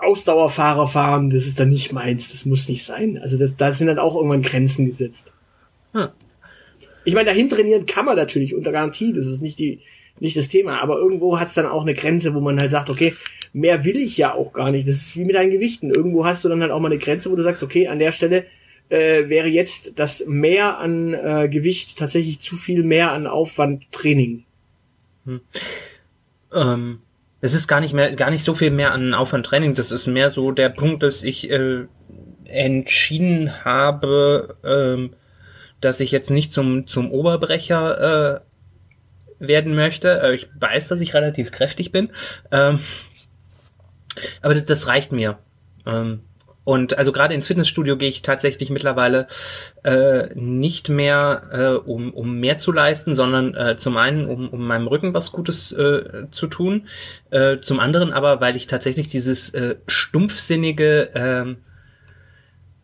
[0.03, 3.19] Ausdauerfahrer fahren, das ist dann nicht meins, das muss nicht sein.
[3.19, 5.33] Also das, da sind dann auch irgendwann Grenzen gesetzt.
[5.93, 6.09] Hm.
[7.05, 9.81] Ich meine, dahin trainieren kann man natürlich unter Garantie, das ist nicht die
[10.21, 12.91] nicht das Thema, aber irgendwo hat es dann auch eine Grenze, wo man halt sagt,
[12.91, 13.15] okay,
[13.53, 14.87] mehr will ich ja auch gar nicht.
[14.87, 15.91] Das ist wie mit deinen Gewichten.
[15.91, 18.13] Irgendwo hast du dann halt auch mal eine Grenze, wo du sagst, okay, an der
[18.13, 18.47] Stelle
[18.89, 24.45] äh, wäre jetzt das mehr an äh, Gewicht tatsächlich zu viel mehr an Aufwand Training.
[25.25, 25.41] Hm.
[26.55, 26.99] Ähm,
[27.43, 29.75] es ist gar nicht mehr, gar nicht so viel mehr an Aufwand Training.
[29.75, 31.87] Das ist mehr so der Punkt, dass ich äh,
[32.45, 35.15] entschieden habe, ähm,
[35.81, 38.41] dass ich jetzt nicht zum zum Oberbrecher
[39.41, 40.23] äh, werden möchte.
[40.23, 42.11] Äh, ich weiß, dass ich relativ kräftig bin,
[42.53, 42.79] ähm,
[44.41, 45.39] aber das, das reicht mir.
[45.85, 46.21] Ähm,
[46.65, 49.27] und also gerade ins Fitnessstudio gehe ich tatsächlich mittlerweile
[49.83, 54.67] äh, nicht mehr, äh, um, um mehr zu leisten, sondern äh, zum einen, um, um
[54.67, 56.87] meinem Rücken was Gutes äh, zu tun,
[57.31, 61.57] äh, zum anderen aber, weil ich tatsächlich dieses äh, stumpfsinnige äh,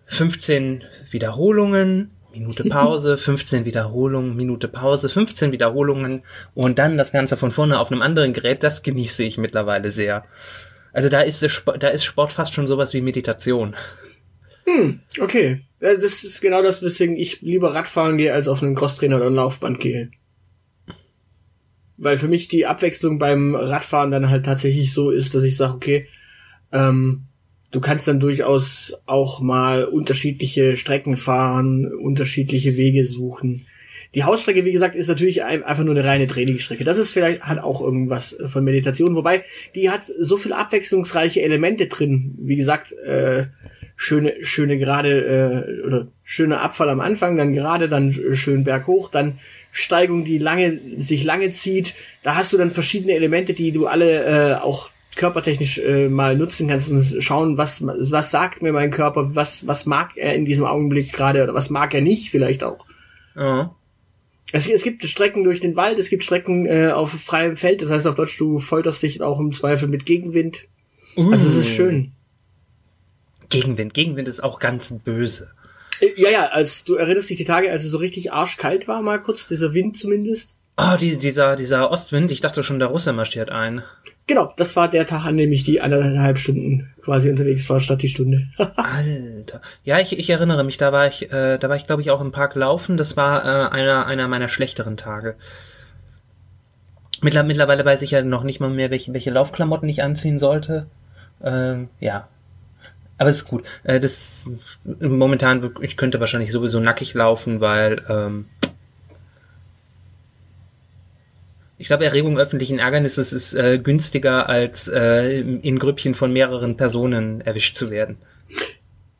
[0.06, 6.22] 15 Wiederholungen, Minute Pause, 15 Wiederholungen, Minute Pause, 15 Wiederholungen
[6.54, 10.24] und dann das Ganze von vorne auf einem anderen Gerät, das genieße ich mittlerweile sehr.
[10.98, 11.46] Also da ist,
[11.78, 13.76] da ist Sport fast schon sowas wie Meditation.
[14.64, 15.60] Hm, okay.
[15.78, 19.34] Das ist genau das, weswegen ich lieber Radfahren gehe, als auf einen Crosstrainer oder ein
[19.36, 20.10] Laufband gehe.
[21.98, 25.74] Weil für mich die Abwechslung beim Radfahren dann halt tatsächlich so ist, dass ich sage,
[25.74, 26.08] okay,
[26.72, 27.26] ähm,
[27.70, 33.67] du kannst dann durchaus auch mal unterschiedliche Strecken fahren, unterschiedliche Wege suchen.
[34.14, 36.84] Die Hausstrecke, wie gesagt, ist natürlich einfach nur eine reine Trainingsstrecke.
[36.84, 39.44] Das ist vielleicht, hat auch irgendwas von Meditation, wobei
[39.74, 42.34] die hat so viel abwechslungsreiche Elemente drin.
[42.38, 43.46] Wie gesagt, äh,
[43.96, 49.38] schöne, schöne gerade, äh, oder schöner Abfall am Anfang, dann gerade, dann schön berghoch, dann
[49.72, 51.94] Steigung, die lange, sich lange zieht.
[52.22, 56.68] Da hast du dann verschiedene Elemente, die du alle äh, auch körpertechnisch äh, mal nutzen
[56.68, 60.64] kannst und schauen, was, was sagt mir mein Körper, was, was mag er in diesem
[60.64, 62.86] Augenblick gerade oder was mag er nicht vielleicht auch.
[63.36, 63.74] Ja.
[64.52, 67.90] Es, es gibt Strecken durch den Wald, es gibt Strecken äh, auf freiem Feld, das
[67.90, 70.66] heißt auf Deutsch, du folterst dich auch im Zweifel mit Gegenwind.
[71.16, 71.30] Uh.
[71.30, 72.12] Also es ist schön.
[73.50, 75.50] Gegenwind, Gegenwind ist auch ganz böse.
[76.00, 79.02] Äh, ja, ja, als du erinnerst dich die Tage, als es so richtig arschkalt war,
[79.02, 80.54] mal kurz, dieser Wind zumindest.
[80.76, 83.82] Oh, die, dieser, dieser Ostwind, ich dachte schon, der Russe marschiert ein.
[84.28, 88.02] Genau, das war der Tag, an dem ich die anderthalb Stunden quasi unterwegs war, statt
[88.02, 88.46] die Stunde.
[88.76, 89.62] Alter.
[89.84, 92.20] Ja, ich, ich erinnere mich, da war ich, äh, da war ich, glaube ich, auch
[92.20, 92.98] im Park laufen.
[92.98, 95.34] Das war äh, einer, einer meiner schlechteren Tage.
[97.22, 100.88] Mittler, mittlerweile weiß ich ja noch nicht mal mehr, welche, welche Laufklamotten ich anziehen sollte.
[101.42, 102.28] Ähm, ja.
[103.16, 103.64] Aber es ist gut.
[103.82, 104.44] Äh, das
[105.00, 108.44] momentan, ich könnte wahrscheinlich sowieso nackig laufen, weil ähm,
[111.78, 117.40] Ich glaube, Erregung öffentlichen Ärgernisses ist äh, günstiger, als äh, in Grüppchen von mehreren Personen
[117.40, 118.16] erwischt zu werden.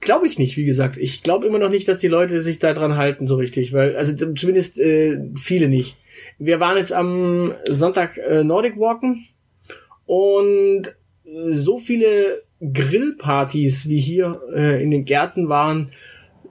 [0.00, 0.96] Glaube ich nicht, wie gesagt.
[0.96, 3.96] Ich glaube immer noch nicht, dass die Leute sich da dran halten, so richtig, weil,
[3.96, 5.96] also zumindest äh, viele nicht.
[6.38, 9.26] Wir waren jetzt am Sonntag äh, Nordic Walken
[10.06, 10.94] und
[11.50, 15.92] so viele Grillpartys, wie hier äh, in den Gärten waren,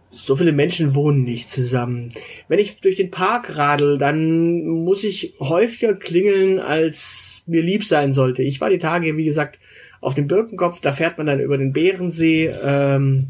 [0.10, 2.10] So viele Menschen wohnen nicht zusammen.
[2.48, 8.14] Wenn ich durch den Park radel, dann muss ich häufiger klingeln, als mir lieb sein
[8.14, 8.44] sollte.
[8.44, 9.60] Ich war die Tage, wie gesagt,
[10.00, 13.30] auf dem Birkenkopf, da fährt man dann über den Bärensee ähm,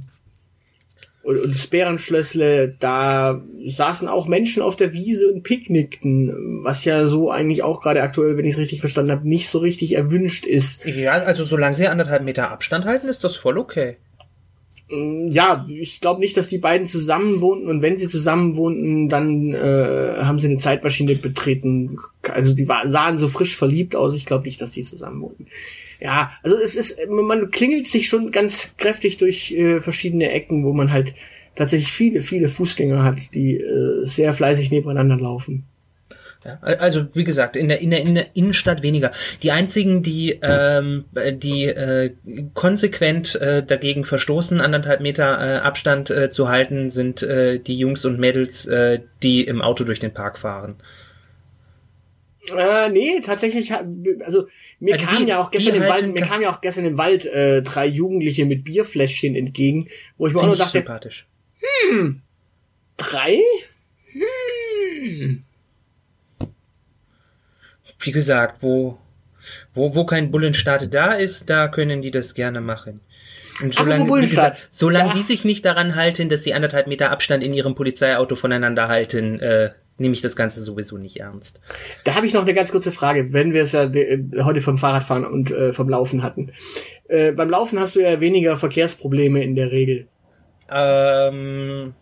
[1.24, 7.06] und, und das Bärenschlössle, da saßen auch Menschen auf der Wiese und picknickten, was ja
[7.06, 10.46] so eigentlich auch gerade aktuell, wenn ich es richtig verstanden habe, nicht so richtig erwünscht
[10.46, 10.86] ist.
[10.86, 13.98] Ja, also solange sie anderthalb Meter Abstand halten, ist das voll okay.
[14.90, 19.10] Mm, ja, ich glaube nicht, dass die beiden zusammen wohnten und wenn sie zusammen wohnten,
[19.10, 21.98] dann äh, haben sie eine Zeitmaschine betreten.
[22.30, 24.16] Also die war, sahen so frisch verliebt aus.
[24.16, 25.48] Ich glaube nicht, dass die zusammen wohnten.
[26.00, 30.74] Ja, also es ist, man klingelt sich schon ganz kräftig durch äh, verschiedene Ecken, wo
[30.74, 31.16] man halt
[31.56, 35.64] tatsächlich viele, viele Fußgänger hat, die äh, sehr fleißig nebeneinander laufen.
[36.46, 39.12] Ja, also wie gesagt, in der, in der, in der Innenstadt weniger.
[39.42, 42.14] Die einzigen, die, ähm, die äh,
[42.54, 48.06] konsequent äh, dagegen verstoßen, anderthalb Meter äh, Abstand äh, zu halten, sind äh, die Jungs
[48.06, 50.76] und Mädels, äh, die im Auto durch den Park fahren.
[52.56, 54.48] Äh, nee, tatsächlich, also
[54.80, 56.98] mir also kam die, ja auch gestern im Wald, mir kam ja auch gestern im
[56.98, 61.28] Wald äh, drei Jugendliche mit Bierfläschchen entgegen, wo ich mir auch nur dachte, sympathisch.
[61.90, 62.22] hm,
[62.96, 63.40] drei?
[64.14, 65.44] Hm.
[68.08, 68.98] Wie gesagt, wo,
[69.74, 73.02] wo, wo kein Bullenstaat da ist, da können die das gerne machen.
[73.62, 75.14] Und solange, wie gesagt, solange ja.
[75.16, 79.40] die sich nicht daran halten, dass sie anderthalb Meter Abstand in ihrem Polizeiauto voneinander halten,
[79.40, 81.60] äh, nehme ich das Ganze sowieso nicht ernst.
[82.06, 84.78] Da habe ich noch eine ganz kurze Frage, wenn wir es ja äh, heute vom
[84.78, 86.52] Fahrradfahren und äh, vom Laufen hatten.
[87.10, 90.08] Äh, beim Laufen hast du ja weniger Verkehrsprobleme in der Regel.
[90.70, 91.94] Ähm,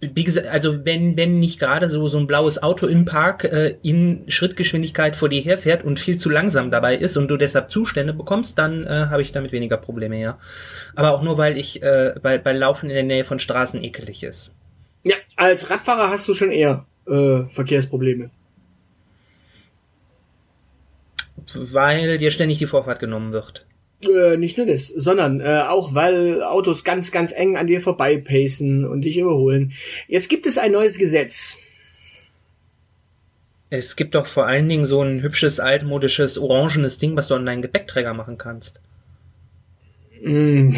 [0.00, 3.76] wie gesagt, also wenn, wenn nicht gerade so, so ein blaues Auto im Park äh,
[3.82, 8.12] in Schrittgeschwindigkeit vor dir herfährt und viel zu langsam dabei ist und du deshalb Zustände
[8.12, 10.38] bekommst, dann äh, habe ich damit weniger Probleme, ja.
[10.94, 14.22] Aber auch nur, weil ich äh, bei, bei Laufen in der Nähe von Straßen ekelig
[14.22, 14.52] ist.
[15.02, 18.30] Ja, als Radfahrer hast du schon eher äh, Verkehrsprobleme?
[21.54, 23.66] Weil dir ständig die Vorfahrt genommen wird.
[24.06, 28.84] Äh, nicht nur das, sondern äh, auch weil Autos ganz, ganz eng an dir vorbeipacen
[28.84, 29.72] und dich überholen.
[30.08, 31.58] Jetzt gibt es ein neues Gesetz.
[33.70, 37.46] Es gibt doch vor allen Dingen so ein hübsches, altmodisches, orangenes Ding, was du an
[37.46, 38.80] deinen Gepäckträger machen kannst.
[40.22, 40.74] Mm.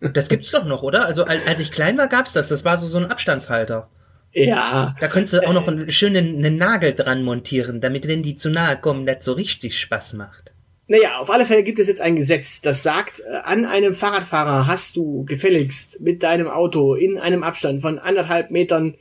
[0.12, 1.06] das gibt's doch noch, oder?
[1.06, 2.48] Also als ich klein war, gab's das.
[2.48, 3.88] Das war so so ein Abstandshalter.
[4.32, 4.94] Ja.
[5.00, 8.50] Da könntest du auch noch einen schönen einen Nagel dran montieren, damit, wenn die zu
[8.50, 10.49] nahe kommen, das so richtig Spaß macht.
[10.90, 14.66] Naja, auf alle Fälle gibt es jetzt ein Gesetz, das sagt, äh, an einem Fahrradfahrer
[14.66, 18.96] hast du gefälligst mit deinem Auto in einem Abstand von anderthalb Metern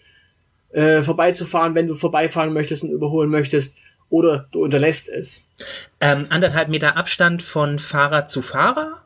[0.70, 3.76] äh, vorbeizufahren, wenn du vorbeifahren möchtest und überholen möchtest
[4.08, 5.50] oder du unterlässt es.
[6.00, 9.04] Ähm, anderthalb Meter Abstand von Fahrer zu Fahrer?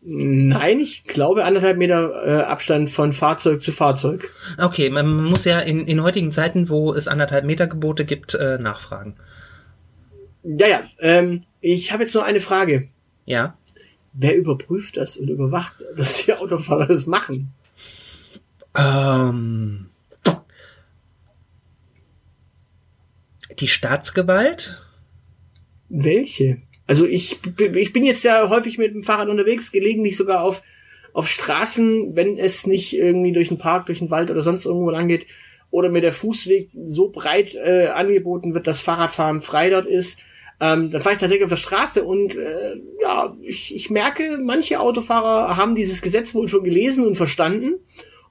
[0.00, 4.32] Nein, ich glaube anderthalb Meter äh, Abstand von Fahrzeug zu Fahrzeug.
[4.56, 8.56] Okay, man muss ja in, in heutigen Zeiten, wo es anderthalb Meter Gebote gibt, äh,
[8.56, 9.16] nachfragen.
[10.46, 10.88] Ja, ja.
[11.00, 12.88] Ähm, ich habe jetzt nur eine Frage.
[13.24, 13.58] Ja.
[14.12, 17.52] Wer überprüft das und überwacht, dass die Autofahrer das machen?
[18.76, 19.90] Ähm,
[23.58, 24.82] die Staatsgewalt?
[25.88, 26.62] Welche?
[26.86, 30.62] Also ich, ich bin jetzt ja häufig mit dem Fahrrad unterwegs, gelegentlich sogar auf,
[31.12, 34.90] auf Straßen, wenn es nicht irgendwie durch den Park, durch den Wald oder sonst irgendwo
[34.90, 35.26] lang geht,
[35.72, 40.20] oder mir der Fußweg so breit äh, angeboten wird, dass Fahrradfahren frei dort ist,
[40.60, 44.80] ähm, dann fahre ich tatsächlich auf der Straße und äh, ja, ich, ich merke, manche
[44.80, 47.74] Autofahrer haben dieses Gesetz wohl schon gelesen und verstanden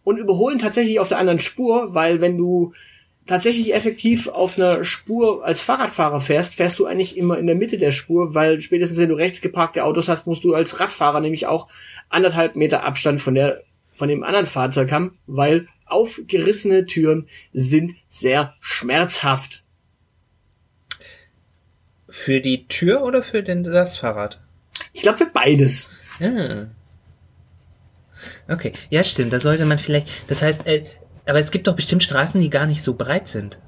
[0.04, 2.74] und überholen tatsächlich auf der anderen Spur, weil wenn du
[3.28, 7.78] tatsächlich effektiv auf einer Spur als Fahrradfahrer fährst, fährst du eigentlich immer in der Mitte
[7.78, 11.48] der Spur, weil spätestens wenn du rechts geparkte Autos hast, musst du als Radfahrer nämlich
[11.48, 11.68] auch
[12.10, 13.64] anderthalb Meter Abstand von der
[13.96, 19.64] von dem anderen Fahrzeug haben, weil aufgerissene Türen sind sehr schmerzhaft.
[22.18, 24.40] Für die Tür oder für den, das Fahrrad?
[24.94, 25.90] Ich glaube für beides.
[26.22, 26.68] Ah.
[28.48, 30.86] Okay, ja stimmt, da sollte man vielleicht, das heißt, äh,
[31.26, 33.60] aber es gibt doch bestimmt Straßen, die gar nicht so breit sind.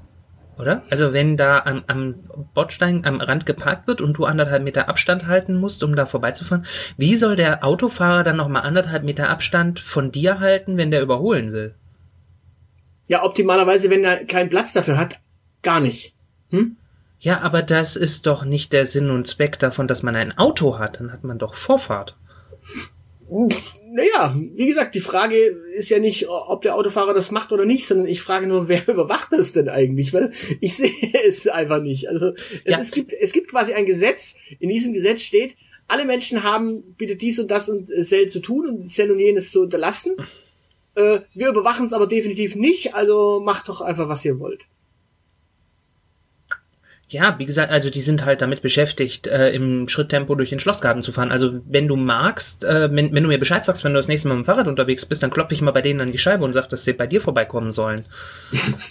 [0.58, 0.82] Oder?
[0.88, 2.14] Also wenn da am, am
[2.54, 6.64] Bordstein am Rand geparkt wird und du anderthalb Meter Abstand halten musst, um da vorbeizufahren,
[6.96, 11.52] wie soll der Autofahrer dann nochmal anderthalb Meter Abstand von dir halten, wenn der überholen
[11.52, 11.74] will?
[13.08, 15.20] Ja, optimalerweise, wenn er keinen Platz dafür hat,
[15.62, 16.14] gar nicht.
[16.48, 16.77] Hm?
[17.20, 20.78] Ja, aber das ist doch nicht der Sinn und Zweck davon, dass man ein Auto
[20.78, 21.00] hat.
[21.00, 22.16] Dann hat man doch Vorfahrt.
[23.90, 27.86] Naja, wie gesagt, die Frage ist ja nicht, ob der Autofahrer das macht oder nicht,
[27.86, 30.14] sondern ich frage nur, wer überwacht das denn eigentlich?
[30.14, 30.92] Weil ich sehe
[31.26, 32.08] es einfach nicht.
[32.08, 32.32] Also
[32.64, 32.78] es, ja.
[32.80, 35.56] es, gibt, es gibt quasi ein Gesetz, in diesem Gesetz steht,
[35.88, 39.50] alle Menschen haben bitte dies und das und äh, zu tun und Sel und jenes
[39.50, 40.14] zu unterlassen.
[40.94, 44.66] Äh, wir überwachen es aber definitiv nicht, also macht doch einfach, was ihr wollt.
[47.10, 51.02] Ja, wie gesagt, also die sind halt damit beschäftigt, äh, im Schritttempo durch den Schlossgarten
[51.02, 51.32] zu fahren.
[51.32, 54.28] Also wenn du magst, äh, wenn, wenn du mir Bescheid sagst, wenn du das nächste
[54.28, 56.44] Mal mit dem Fahrrad unterwegs bist, dann klopfe ich mal bei denen an die Scheibe
[56.44, 58.04] und sag, dass sie bei dir vorbeikommen sollen.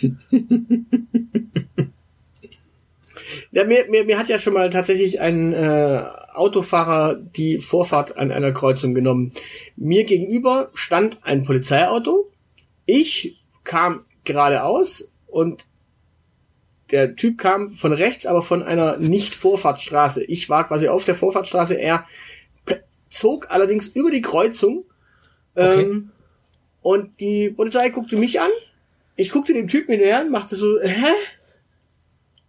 [3.51, 6.03] ja, mir, mir, mir hat ja schon mal tatsächlich ein äh,
[6.33, 9.29] Autofahrer die Vorfahrt an einer Kreuzung genommen.
[9.75, 12.31] Mir gegenüber stand ein Polizeiauto.
[12.87, 15.66] Ich kam geradeaus und
[16.91, 20.23] der Typ kam von rechts, aber von einer Nicht-Vorfahrtsstraße.
[20.23, 21.75] Ich war quasi auf der Vorfahrtsstraße.
[21.75, 22.05] Er
[23.09, 24.85] zog allerdings über die Kreuzung.
[25.55, 25.81] Okay.
[25.81, 26.11] Ähm,
[26.81, 28.51] und die Polizei guckte mich an.
[29.15, 31.11] Ich guckte den Typen hinterher und machte so, hä?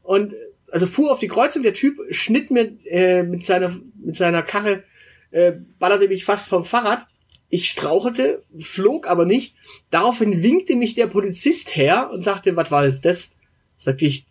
[0.03, 0.35] Und
[0.71, 1.63] also fuhr auf die Kreuzung.
[1.63, 4.85] Der Typ schnitt mir äh, mit seiner mit seiner Karre,
[5.31, 7.07] äh, ballerte mich fast vom Fahrrad.
[7.51, 9.57] Ich strauchelte, flog aber nicht.
[9.91, 13.31] Daraufhin winkte mich der Polizist her und sagte, was war jetzt das?
[13.79, 14.27] Sagte ich,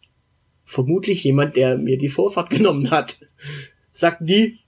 [0.67, 3.19] vermutlich jemand, der mir die Vorfahrt genommen hat.
[3.91, 4.59] Sagt die,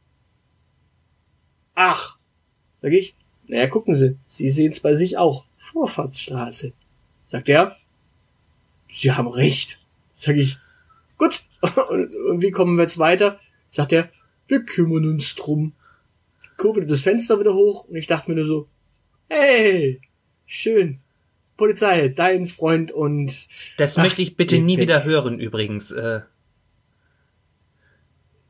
[1.76, 2.18] ach,
[2.82, 3.16] sag ich,
[3.48, 5.46] naja, gucken Sie, Sie sehen es bei sich auch.
[5.58, 6.74] Vorfahrtsstraße.
[7.28, 7.78] Sagt er,
[8.90, 9.80] Sie haben recht.
[10.16, 10.58] Sag ich,
[11.18, 11.44] gut,
[11.78, 13.40] und wie kommen wir jetzt weiter?
[13.72, 14.10] Sagt er,
[14.48, 15.74] wir kümmern uns drum.
[16.58, 18.68] Kurbelte das Fenster wieder hoch und ich dachte mir nur so,
[19.30, 20.02] hey,
[20.46, 21.00] schön,
[21.60, 23.48] Polizei, dein Freund und.
[23.78, 24.84] Das ach, möchte ich bitte nie weg.
[24.84, 25.92] wieder hören, übrigens.
[25.92, 26.22] Äh.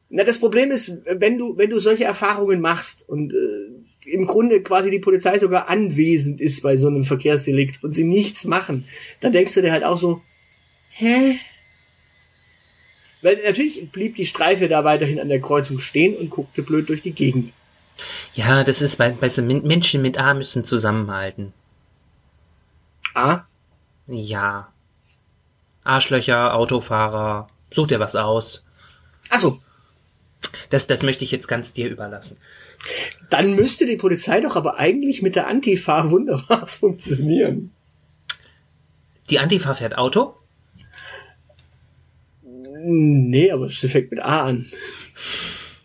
[0.09, 4.63] Na, das Problem ist, wenn du, wenn du solche Erfahrungen machst und äh, im Grunde
[4.63, 8.85] quasi die Polizei sogar anwesend ist bei so einem Verkehrsdelikt und sie nichts machen,
[9.19, 10.21] dann denkst du dir halt auch so,
[10.91, 11.37] hä?
[13.21, 17.01] Weil natürlich blieb die Streife da weiterhin an der Kreuzung stehen und guckte blöd durch
[17.01, 17.51] die Gegend.
[18.33, 21.53] Ja, das ist bei, bei so Menschen mit A müssen zusammenhalten.
[23.13, 23.41] A?
[24.07, 24.71] Ja.
[25.83, 28.63] Arschlöcher, Autofahrer, such dir was aus.
[29.29, 29.59] Ach so.
[30.69, 32.37] Das, das möchte ich jetzt ganz dir überlassen.
[33.29, 37.71] Dann müsste die Polizei doch aber eigentlich mit der Antifa wunderbar funktionieren.
[39.29, 40.35] Die Antifa fährt Auto?
[42.81, 44.71] Nee, aber sie fängt mit A an.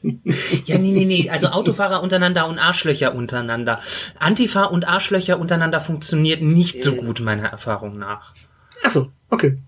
[0.67, 1.31] Ja, nee, nee, nee.
[1.31, 3.81] Also Autofahrer untereinander und Arschlöcher untereinander.
[4.19, 8.35] Antifa und Arschlöcher untereinander funktioniert nicht so gut, meiner Erfahrung nach.
[8.83, 9.59] Ach so, okay.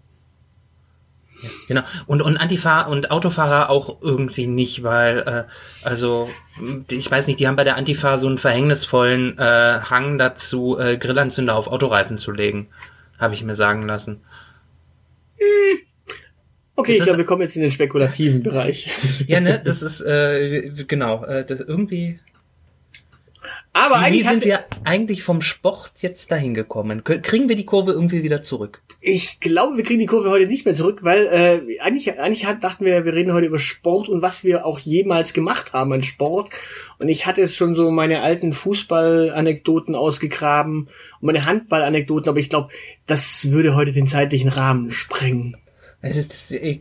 [1.42, 1.82] Ja, genau.
[2.06, 5.44] Und, und Antifa und Autofahrer auch irgendwie nicht, weil, äh,
[5.86, 6.28] also,
[6.88, 10.96] ich weiß nicht, die haben bei der Antifa so einen verhängnisvollen äh, Hang dazu, äh,
[10.98, 12.68] Grillanzünder auf Autoreifen zu legen.
[13.18, 14.22] Habe ich mir sagen lassen.
[15.36, 15.85] Hm.
[16.76, 18.90] Okay, ich glaube, wir kommen jetzt in den spekulativen Bereich.
[19.26, 22.18] Ja, ne, das ist äh, genau, äh, das irgendwie.
[23.72, 27.04] Aber eigentlich Wie sind wir eigentlich vom Sport jetzt dahin gekommen?
[27.04, 28.80] Kriegen wir die Kurve irgendwie wieder zurück?
[29.02, 32.64] Ich glaube, wir kriegen die Kurve heute nicht mehr zurück, weil äh, eigentlich, eigentlich hat,
[32.64, 36.02] dachten wir, wir reden heute über Sport und was wir auch jemals gemacht haben an
[36.02, 36.50] Sport.
[36.98, 40.88] Und ich hatte schon so meine alten Fußball-Anekdoten ausgegraben
[41.20, 42.72] und meine Handball-Anekdoten, aber ich glaube,
[43.06, 45.56] das würde heute den zeitlichen Rahmen sprengen.
[46.06, 46.78] Es ist das, äh,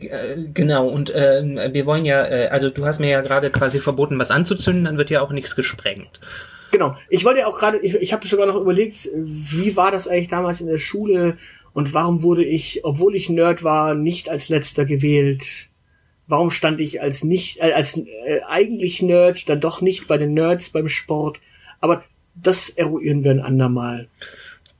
[0.54, 4.18] genau und äh, wir wollen ja, äh, also du hast mir ja gerade quasi verboten,
[4.18, 6.20] was anzuzünden, dann wird ja auch nichts gesprengt.
[6.70, 6.96] Genau.
[7.08, 10.28] Ich wollte ja auch gerade, ich, ich habe sogar noch überlegt, wie war das eigentlich
[10.28, 11.38] damals in der Schule
[11.72, 15.68] und warum wurde ich, obwohl ich Nerd war, nicht als letzter gewählt?
[16.26, 20.34] Warum stand ich als nicht, äh, als äh, eigentlich Nerd, dann doch nicht bei den
[20.34, 21.40] Nerds beim Sport?
[21.80, 22.02] Aber
[22.34, 24.08] das eruieren wir ein andermal.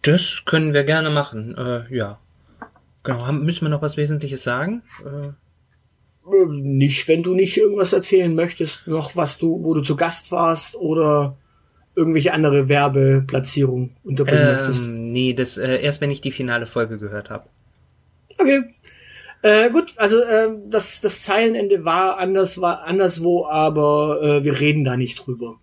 [0.02, 2.18] Das können wir gerne machen, äh, ja.
[3.06, 4.82] Genau, müssen wir noch was Wesentliches sagen?
[5.04, 5.32] Äh,
[6.48, 10.74] nicht, wenn du nicht irgendwas erzählen möchtest, noch was du, wo du zu Gast warst
[10.74, 11.36] oder
[11.94, 14.82] irgendwelche andere Werbeplatzierung unterbringen ähm, möchtest.
[14.82, 17.48] Nee, das äh, erst wenn ich die finale Folge gehört habe.
[18.38, 18.64] Okay.
[19.42, 24.84] Äh, gut, also äh, das, das Zeilenende war anders, war anderswo, aber äh, wir reden
[24.84, 25.60] da nicht drüber.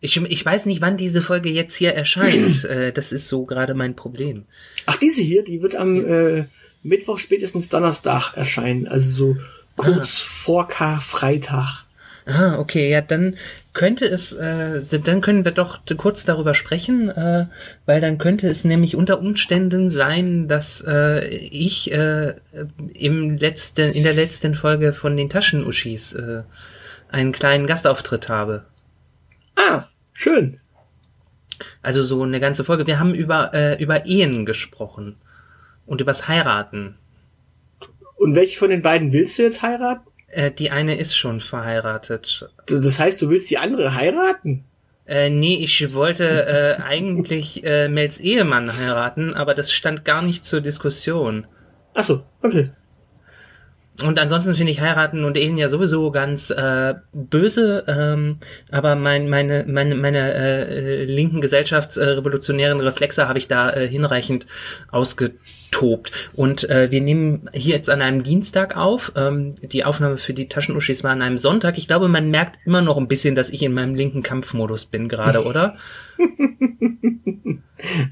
[0.00, 2.64] Ich, ich weiß nicht, wann diese Folge jetzt hier erscheint.
[2.68, 4.44] äh, das ist so gerade mein Problem.
[4.86, 6.44] Ach, diese hier, die wird am äh,
[6.82, 8.86] Mittwoch, spätestens Donnerstag erscheinen.
[8.86, 9.36] Also so
[9.76, 10.26] kurz ah.
[10.26, 11.86] vor Karfreitag.
[12.24, 13.36] Ah, okay, ja, dann
[13.72, 17.46] könnte es, äh, dann können wir doch kurz darüber sprechen, äh,
[17.84, 22.34] weil dann könnte es nämlich unter Umständen sein, dass äh, ich äh,
[22.94, 26.42] im letzten, in der letzten Folge von den Taschenuschis äh,
[27.10, 28.66] einen kleinen Gastauftritt habe.
[29.56, 30.60] Ah, schön.
[31.82, 32.86] Also so eine ganze Folge.
[32.86, 35.16] Wir haben über äh, über Ehen gesprochen
[35.86, 36.96] und übers Heiraten.
[38.16, 40.06] Und welche von den beiden willst du jetzt heiraten?
[40.28, 42.48] Äh, die eine ist schon verheiratet.
[42.66, 44.64] Das heißt, du willst die andere heiraten?
[45.06, 50.44] Äh, nee, ich wollte äh, eigentlich äh, Mels Ehemann heiraten, aber das stand gar nicht
[50.44, 51.46] zur Diskussion.
[51.94, 52.70] Ach so, okay.
[54.00, 58.38] Und ansonsten finde ich heiraten und Ehen ja sowieso ganz äh, böse, ähm,
[58.70, 64.46] aber mein, meine, meine, meine äh, linken gesellschaftsrevolutionären Reflexe habe ich da äh, hinreichend
[64.90, 66.10] ausgetobt.
[66.32, 69.12] Und äh, wir nehmen hier jetzt an einem Dienstag auf.
[69.14, 71.76] Ähm, die Aufnahme für die Taschenuschis war an einem Sonntag.
[71.76, 75.10] Ich glaube, man merkt immer noch ein bisschen, dass ich in meinem linken Kampfmodus bin
[75.10, 75.76] gerade, oder?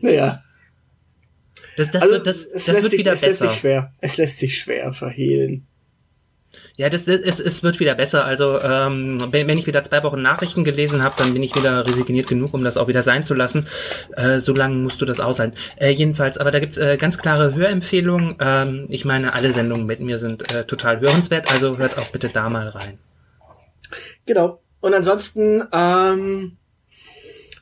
[0.02, 0.42] naja.
[1.78, 3.46] Das, das, also, wird, das, das wird sich, wieder es besser.
[3.46, 5.66] Lässt sich schwer, es lässt sich schwer verhehlen.
[6.76, 8.24] Ja, das es, es wird wieder besser.
[8.24, 11.86] Also ähm, wenn, wenn ich wieder zwei Wochen Nachrichten gelesen habe, dann bin ich wieder
[11.86, 13.68] resigniert genug, um das auch wieder sein zu lassen.
[14.16, 15.56] Äh, so lange musst du das aushalten.
[15.76, 18.36] Äh, jedenfalls, aber da gibt's äh, ganz klare Hörempfehlungen.
[18.40, 22.28] Ähm, ich meine, alle Sendungen mit mir sind äh, total hörenswert, also hört auch bitte
[22.28, 22.98] da mal rein.
[24.26, 24.62] Genau.
[24.80, 26.56] Und ansonsten, ähm,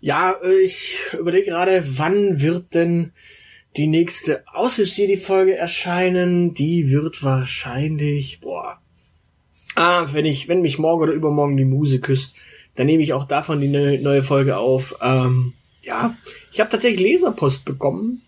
[0.00, 3.12] ja, ich überlege gerade, wann wird denn
[3.76, 6.54] die nächste Aushilfs-Jedi-Folge erscheinen?
[6.54, 8.80] Die wird wahrscheinlich, boah,
[9.74, 12.34] ah, wenn ich, wenn mich morgen oder übermorgen die Muse küsst,
[12.74, 14.96] dann nehme ich auch davon die ne, neue Folge auf.
[15.00, 16.16] Ähm, ja,
[16.52, 18.22] ich habe tatsächlich Leserpost bekommen.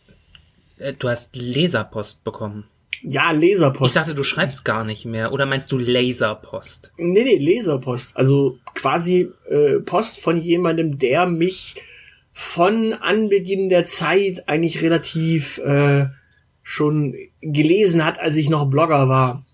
[0.79, 2.65] Äh, du hast Leserpost bekommen.
[3.03, 3.95] Ja, Leserpost.
[3.95, 5.33] Ich dachte, du schreibst gar nicht mehr.
[5.33, 6.93] Oder meinst du Laserpost?
[6.99, 8.17] Nee, nee, Leserpost.
[8.17, 11.77] Also quasi äh, Post von jemandem, der mich
[12.41, 16.07] von Anbeginn der Zeit eigentlich relativ äh,
[16.63, 19.45] schon gelesen hat, als ich noch Blogger war.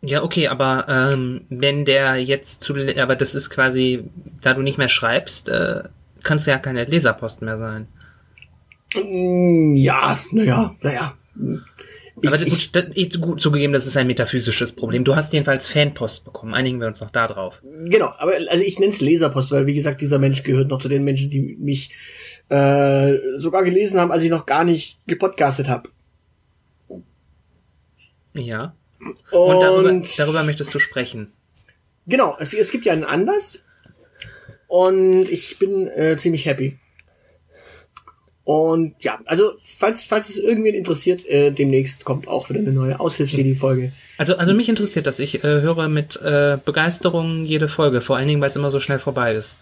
[0.00, 4.04] Ja, okay, aber ähm, wenn der jetzt zu, aber das ist quasi,
[4.40, 5.82] da du nicht mehr schreibst, äh,
[6.22, 7.88] kannst du ja keine Leserpost mehr sein.
[8.94, 11.12] Mm, Ja, naja, naja.
[11.36, 11.56] aber
[12.22, 15.04] das, gut, das, ich, gut zugegeben, das ist ein metaphysisches Problem.
[15.04, 16.54] Du hast jedenfalls Fanpost bekommen.
[16.54, 17.60] Einigen wir uns noch da drauf.
[17.84, 20.88] Genau, aber also ich nenne es Leserpost, weil wie gesagt, dieser Mensch gehört noch zu
[20.88, 21.90] den Menschen, die mich
[22.50, 25.88] äh, sogar gelesen haben, als ich noch gar nicht gepodcastet habe.
[28.34, 28.74] Ja.
[29.30, 31.32] Und, Und darüber, darüber möchtest du sprechen.
[32.06, 33.60] Genau, es, es gibt ja einen Anlass
[34.66, 36.78] und ich bin äh, ziemlich happy.
[38.44, 42.98] Und ja, also falls falls es irgendwen interessiert, äh, demnächst kommt auch wieder eine neue
[42.98, 43.92] Aushilfs-Folge.
[44.18, 45.20] Also, also mich interessiert das.
[45.20, 48.80] Ich äh, höre mit äh, Begeisterung jede Folge, vor allen Dingen, weil es immer so
[48.80, 49.56] schnell vorbei ist.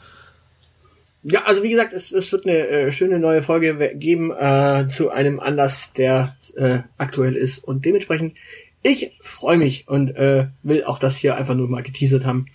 [1.30, 5.10] Ja, also wie gesagt, es, es wird eine äh, schöne neue Folge geben äh, zu
[5.10, 7.62] einem Anlass, der äh, aktuell ist.
[7.62, 8.38] Und dementsprechend,
[8.82, 12.46] ich freue mich und äh, will auch das hier einfach nur mal geteasert haben.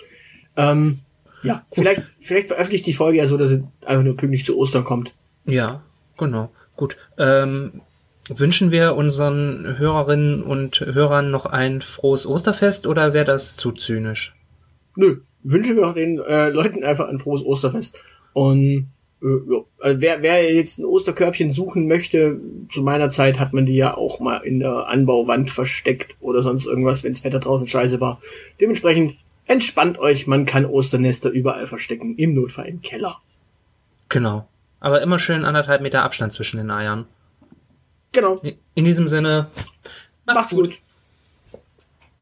[0.58, 1.00] Ähm,
[1.44, 4.84] ja, vielleicht, vielleicht veröffentlicht die Folge ja so, dass sie einfach nur pünktlich zu Ostern
[4.84, 5.14] kommt.
[5.46, 5.84] Ja,
[6.18, 6.50] genau.
[6.76, 6.98] Gut.
[7.20, 7.82] Ähm,
[8.30, 14.36] wünschen wir unseren Hörerinnen und Hörern noch ein frohes Osterfest oder wäre das zu zynisch?
[14.96, 18.00] Nö, wünschen wir auch den äh, Leuten einfach ein frohes Osterfest.
[18.34, 19.28] Und äh,
[19.80, 22.40] also wer, wer jetzt ein Osterkörbchen suchen möchte,
[22.72, 26.66] zu meiner Zeit hat man die ja auch mal in der Anbauwand versteckt oder sonst
[26.66, 28.22] irgendwas, wenns Wetter draußen scheiße war.
[28.60, 33.22] Dementsprechend entspannt euch, man kann Osternester überall verstecken, im Notfall im Keller.
[34.10, 34.48] Genau.
[34.80, 37.06] Aber immer schön anderthalb Meter Abstand zwischen den Eiern.
[38.12, 38.42] Genau.
[38.76, 39.48] In diesem Sinne,
[40.26, 40.80] Macht's gut.